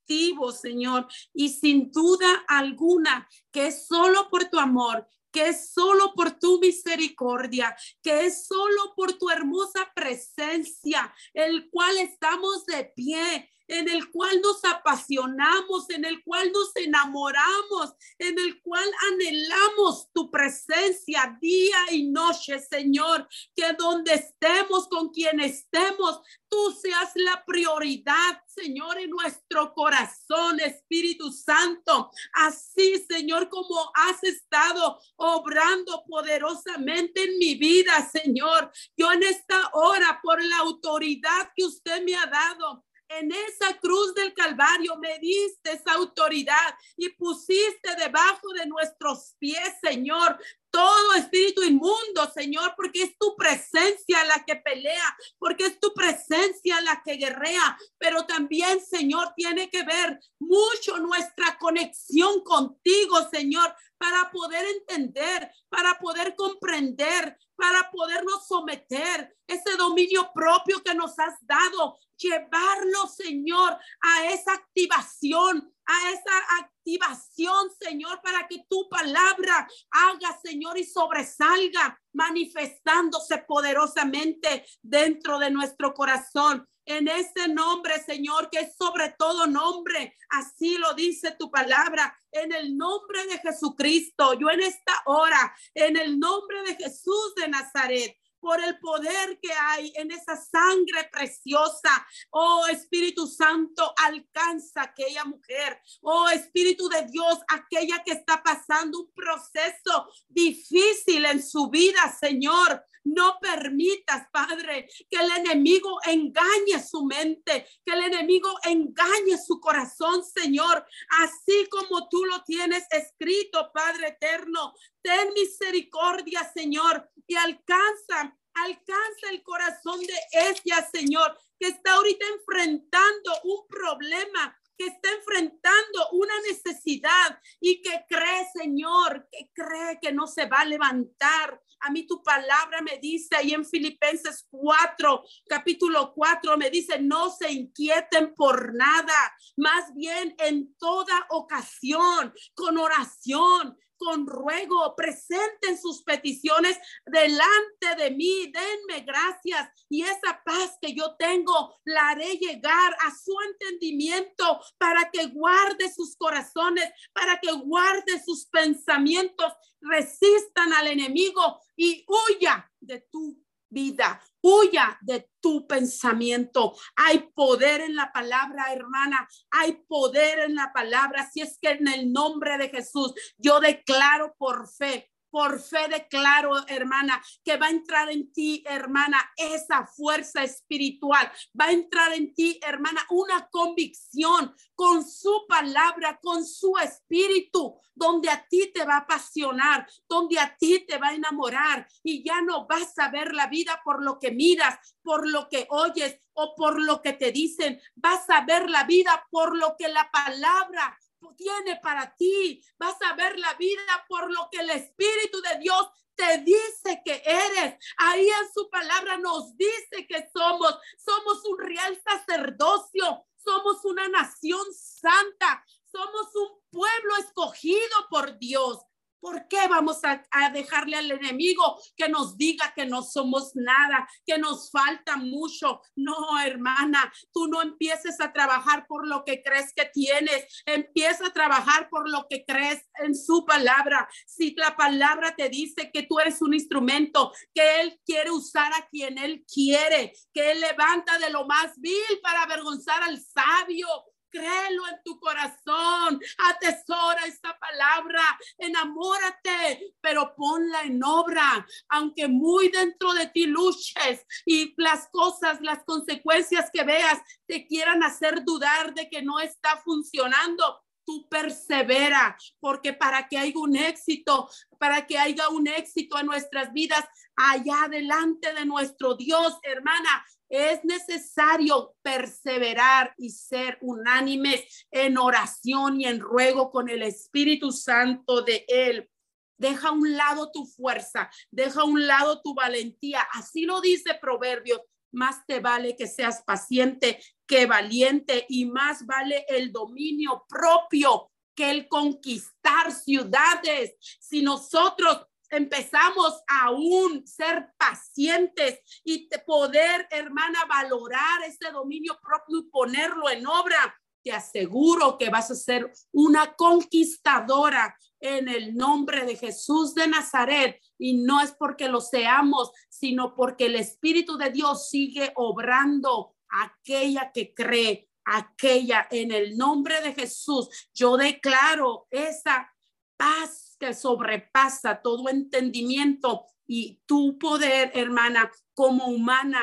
[0.51, 6.31] Señor, y sin duda alguna que es solo por tu amor que es solo por
[6.39, 13.89] tu misericordia, que es solo por tu hermosa presencia, el cual estamos de pie, en
[13.89, 21.37] el cual nos apasionamos, en el cual nos enamoramos, en el cual anhelamos tu presencia
[21.39, 28.99] día y noche, Señor, que donde estemos, con quien estemos, tú seas la prioridad, Señor,
[28.99, 32.11] en nuestro corazón, Espíritu Santo.
[32.33, 38.71] Así, Señor, como has estado obrando poderosamente en mi vida, Señor.
[38.95, 42.85] Yo en esta hora, por la autoridad que usted me ha dado,
[43.19, 49.73] en esa cruz del Calvario me diste esa autoridad y pusiste debajo de nuestros pies,
[49.81, 50.39] Señor,
[50.73, 56.81] todo espíritu inmundo, Señor, porque es tu presencia la que pelea, porque es tu presencia
[56.81, 64.31] la que guerrea, pero también, Señor, tiene que ver mucho nuestra conexión contigo, Señor, para
[64.31, 71.99] poder entender, para poder comprender, para podernos someter ese dominio propio que nos has dado,
[72.23, 80.77] llevarlo, Señor, a esa activación, a esa activación, Señor, para que tu palabra haga, Señor,
[80.77, 86.67] y sobresalga, manifestándose poderosamente dentro de nuestro corazón.
[86.85, 92.51] En ese nombre, Señor, que es sobre todo nombre, así lo dice tu palabra, en
[92.51, 98.17] el nombre de Jesucristo, yo en esta hora, en el nombre de Jesús de Nazaret,
[98.43, 102.05] por el poder que hay en esa sangre preciosa.
[102.29, 105.79] Oh Espíritu Santo, alcanza aquella mujer.
[106.01, 112.83] Oh Espíritu de Dios, aquella que está pasando un proceso difícil en su vida, Señor.
[113.03, 120.23] No permitas, Padre, que el enemigo engañe su mente, que el enemigo engañe su corazón,
[120.23, 120.85] Señor,
[121.21, 124.73] así como tú lo tienes escrito, Padre eterno.
[125.01, 133.31] Ten misericordia, Señor, y alcanza, alcanza el corazón de ella, Señor, que está ahorita enfrentando
[133.43, 140.27] un problema, que está enfrentando una necesidad y que cree, Señor, que cree que no
[140.27, 141.61] se va a levantar.
[141.81, 147.29] A mí tu palabra me dice ahí en Filipenses 4, capítulo 4, me dice, no
[147.29, 156.03] se inquieten por nada, más bien en toda ocasión, con oración, con ruego, presenten sus
[156.03, 162.95] peticiones delante de mí, denme gracias y esa paz que yo tengo la haré llegar
[162.99, 170.87] a su entendimiento para que guarde sus corazones, para que guarde sus pensamientos, resistan al
[170.87, 176.75] enemigo y huya de tu vida, huya de tu pensamiento.
[176.95, 179.27] Hay poder en la palabra, hermana.
[179.49, 181.29] Hay poder en la palabra.
[181.31, 186.51] Si es que en el nombre de Jesús yo declaro por fe por fe declaro,
[186.67, 191.27] hermana, que va a entrar en ti, hermana, esa fuerza espiritual.
[191.59, 198.29] Va a entrar en ti, hermana, una convicción con su palabra, con su espíritu, donde
[198.29, 202.41] a ti te va a apasionar, donde a ti te va a enamorar y ya
[202.41, 206.53] no vas a ver la vida por lo que miras, por lo que oyes o
[206.53, 207.81] por lo que te dicen.
[207.95, 210.95] Vas a ver la vida por lo que la palabra
[211.35, 212.63] tiene para ti.
[212.77, 217.21] Vas a ver la vida por lo que el Espíritu de Dios te dice que
[217.25, 217.75] eres.
[217.97, 220.77] Ahí en su palabra nos dice que somos.
[220.97, 223.25] Somos un real sacerdocio.
[223.37, 225.65] Somos una nación santa.
[225.91, 228.79] Somos un pueblo escogido por Dios.
[229.23, 234.37] ¿Por qué vamos a, dejarle al enemigo que nos diga que no somos nada, que
[234.37, 235.79] nos falta mucho?
[235.95, 240.63] No, hermana, tú no empieces a trabajar por lo que crees que tienes.
[240.65, 244.09] Empieza a trabajar por lo que crees en su palabra.
[244.27, 248.89] Si la palabra te dice que tú eres un instrumento, que Él quiere usar a
[248.89, 253.87] quien Él quiere, que Él levanta de lo más vil para avergonzar al sabio,
[254.33, 256.19] créelo en tu corazón,
[256.49, 258.21] atesora esta palabra,
[258.57, 265.83] enamórate, pero ponla en obra, aunque muy dentro de ti luches y las cosas, las
[265.85, 272.93] consecuencias que veas te quieran hacer dudar de que no está funcionando tú persevera, porque
[272.93, 277.03] para que haya un éxito, para que haya un éxito en nuestras vidas,
[277.35, 286.05] allá delante de nuestro Dios, hermana, es necesario perseverar y ser unánimes en oración y
[286.05, 289.09] en ruego con el Espíritu Santo de Él.
[289.57, 293.21] Deja a un lado tu fuerza, deja a un lado tu valentía.
[293.33, 294.81] Así lo dice Proverbios
[295.13, 301.69] más te vale que seas paciente que valiente y más vale el dominio propio que
[301.69, 303.95] el conquistar ciudades.
[304.19, 313.29] Si nosotros empezamos aún ser pacientes y poder, hermana, valorar ese dominio propio y ponerlo
[313.29, 319.93] en obra, te aseguro que vas a ser una conquistadora en el nombre de Jesús
[319.93, 320.81] de Nazaret.
[321.03, 327.33] Y no es porque lo seamos, sino porque el Espíritu de Dios sigue obrando aquella
[327.33, 330.69] que cree, aquella en el nombre de Jesús.
[330.93, 332.73] Yo declaro esa
[333.17, 339.59] paz que sobrepasa todo entendimiento y tu poder, hermana, como humana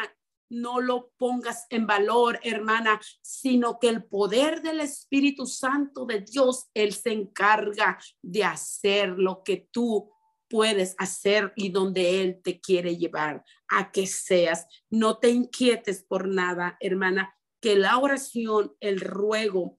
[0.51, 6.69] no lo pongas en valor, hermana, sino que el poder del Espíritu Santo de Dios,
[6.75, 10.13] Él se encarga de hacer lo que tú
[10.51, 14.67] puedes hacer y donde Él te quiere llevar a que seas.
[14.91, 19.79] No te inquietes por nada, hermana, que la oración, el ruego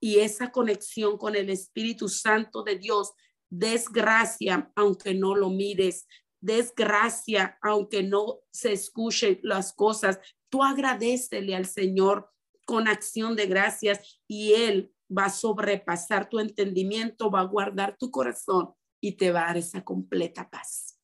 [0.00, 3.12] y esa conexión con el Espíritu Santo de Dios
[3.50, 6.06] desgracia, aunque no lo mires,
[6.40, 10.18] desgracia, aunque no se escuchen las cosas,
[10.48, 12.30] tú agradecele al Señor
[12.64, 18.10] con acción de gracias y Él va a sobrepasar tu entendimiento, va a guardar tu
[18.10, 20.98] corazón y te va a dar esa completa paz.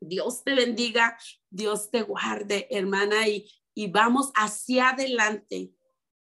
[0.00, 1.18] Dios te bendiga,
[1.50, 5.72] Dios te guarde, hermana, y, y vamos hacia adelante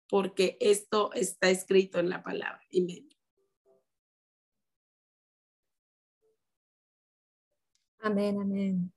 [0.09, 2.61] porque esto está escrito en la palabra.
[2.73, 3.09] Amén.
[8.01, 8.93] Amén, amén.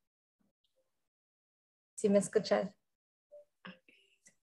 [1.95, 2.71] ¿Sí me escuchas?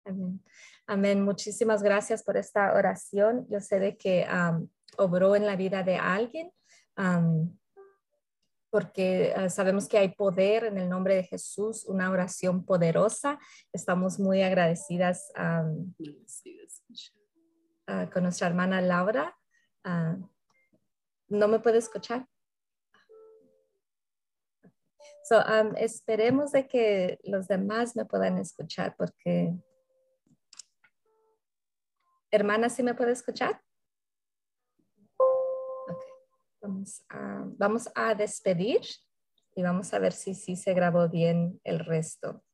[0.05, 0.43] Amén.
[0.87, 1.23] Amén.
[1.23, 3.47] Muchísimas gracias por esta oración.
[3.51, 4.27] Yo sé de que
[4.97, 6.51] obró en la vida de alguien,
[8.71, 13.39] porque ah, sabemos que hay poder en el nombre de Jesús, una oración poderosa.
[13.73, 15.33] Estamos muy agradecidas
[18.13, 19.37] con nuestra hermana Laura.
[19.85, 20.17] Ah,
[21.29, 22.27] ¿No me puede escuchar?
[25.25, 25.43] So,
[25.77, 29.55] esperemos de que los demás me puedan escuchar porque...
[32.31, 33.63] Hermana, ¿sí me puede escuchar?
[37.59, 38.81] Vamos, a, despedir
[39.55, 42.45] y vamos a ver si, si se grabó bien el resto.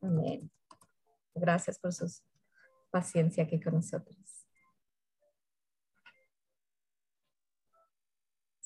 [0.00, 0.50] Amén.
[1.34, 2.06] Gracias por su
[2.90, 4.42] paciencia aquí con nosotros.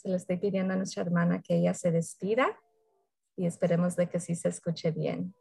[0.09, 2.47] le estoy pidiendo a nuestra hermana que ella se despida
[3.37, 5.35] y esperemos de que sí se escuche bien.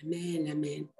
[0.00, 0.90] Amén, amén.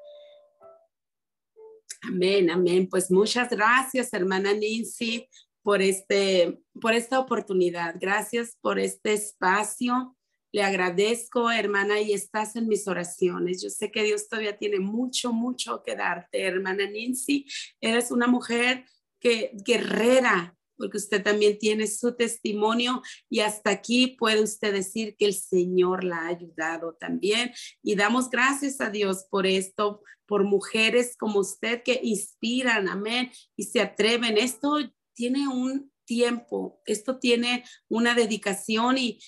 [2.03, 2.89] Amén, amén.
[2.89, 5.29] Pues muchas gracias, hermana Nancy,
[5.63, 7.95] por, este, por esta oportunidad.
[8.01, 10.17] Gracias por este espacio.
[10.51, 13.63] Le agradezco, hermana, y estás en mis oraciones.
[13.63, 17.47] Yo sé que Dios todavía tiene mucho, mucho que darte, hermana Nancy.
[17.81, 18.85] Eres una mujer
[19.21, 25.27] que guerrera, porque usted también tiene su testimonio y hasta aquí puede usted decir que
[25.27, 27.53] el Señor la ha ayudado también.
[27.83, 33.65] Y damos gracias a Dios por esto, por mujeres como usted que inspiran, amén, y
[33.65, 34.39] se atreven.
[34.39, 34.79] Esto
[35.15, 39.19] tiene un tiempo, esto tiene una dedicación y,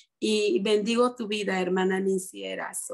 [0.63, 2.45] bendigo tu vida, hermana Nancy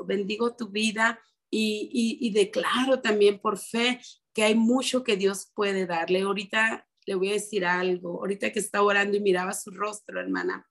[0.06, 1.20] Bendigo tu vida
[1.50, 4.00] y, y, declaro también por fe
[4.34, 6.22] que hay mucho que Dios puede darle.
[6.22, 8.20] Ahorita le voy a decir algo.
[8.20, 10.68] Ahorita que estaba orando y miraba su rostro, hermana,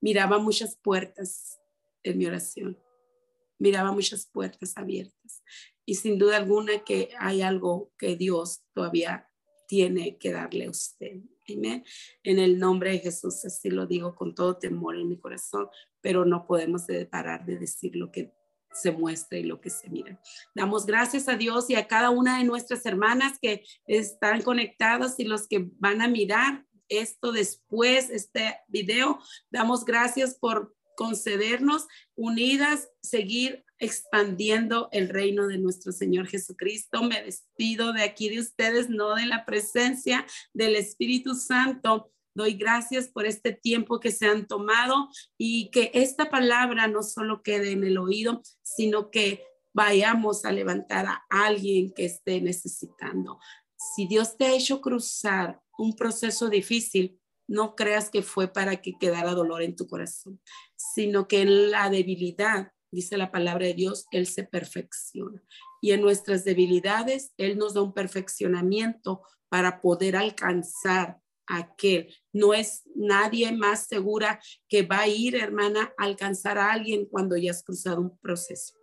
[0.00, 1.58] miraba muchas puertas
[2.02, 2.78] en mi oración.
[3.58, 5.42] Miraba muchas puertas abiertas.
[5.84, 9.28] Y sin duda alguna que hay algo que Dios todavía
[9.66, 11.22] tiene que darle a usted.
[11.48, 11.84] Amén.
[12.22, 15.68] En el nombre de Jesús, así lo digo con todo temor en mi corazón,
[16.00, 18.34] pero no podemos parar de decir lo que
[18.80, 20.20] se muestra y lo que se mira.
[20.54, 25.24] Damos gracias a Dios y a cada una de nuestras hermanas que están conectadas y
[25.24, 29.18] los que van a mirar esto después, este video.
[29.50, 31.86] Damos gracias por concedernos
[32.16, 37.02] unidas, seguir expandiendo el reino de nuestro Señor Jesucristo.
[37.02, 42.12] Me despido de aquí de ustedes, no de la presencia del Espíritu Santo.
[42.38, 47.42] Doy gracias por este tiempo que se han tomado y que esta palabra no solo
[47.42, 49.42] quede en el oído, sino que
[49.74, 53.40] vayamos a levantar a alguien que esté necesitando.
[53.76, 58.96] Si Dios te ha hecho cruzar un proceso difícil, no creas que fue para que
[59.00, 60.40] quedara dolor en tu corazón,
[60.76, 65.42] sino que en la debilidad dice la palabra de Dios, Él se perfecciona.
[65.82, 71.18] Y en nuestras debilidades, Él nos da un perfeccionamiento para poder alcanzar
[71.48, 72.14] aquel.
[72.32, 77.36] No es nadie más segura que va a ir, hermana, a alcanzar a alguien cuando
[77.36, 78.74] ya has cruzado un proceso.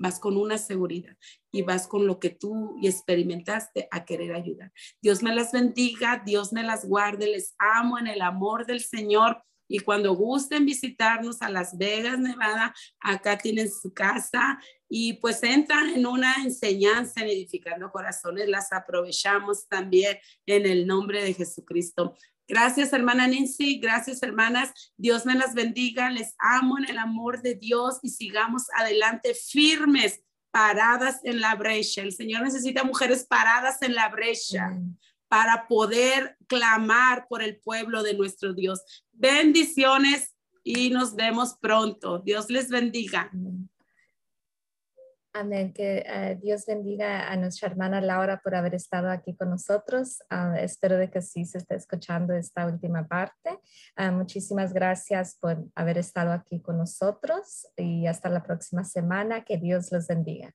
[0.00, 1.16] Vas con una seguridad
[1.50, 4.72] y vas con lo que tú experimentaste a querer ayudar.
[5.02, 9.42] Dios me las bendiga, Dios me las guarde, les amo en el amor del Señor
[9.68, 14.58] y cuando gusten visitarnos a Las Vegas, Nevada, acá tienen su casa
[14.88, 18.48] y pues entran en una enseñanza en edificando corazones.
[18.48, 22.16] Las aprovechamos también en el nombre de Jesucristo.
[22.48, 23.78] Gracias, hermana Nancy.
[23.78, 24.92] Gracias, hermanas.
[24.96, 26.08] Dios me las bendiga.
[26.10, 32.00] Les amo en el amor de Dios y sigamos adelante firmes, paradas en la brecha.
[32.00, 34.72] El Señor necesita mujeres paradas en la brecha
[35.28, 39.04] para poder clamar por el pueblo de nuestro Dios.
[39.12, 40.34] Bendiciones
[40.64, 42.18] y nos vemos pronto.
[42.18, 43.30] Dios les bendiga.
[45.34, 45.72] Amén.
[45.72, 50.18] Que eh, Dios bendiga a nuestra hermana Laura por haber estado aquí con nosotros.
[50.30, 53.60] Ah, espero de que sí se esté escuchando esta última parte.
[53.94, 59.44] Ah, muchísimas gracias por haber estado aquí con nosotros y hasta la próxima semana.
[59.44, 60.52] Que Dios los bendiga.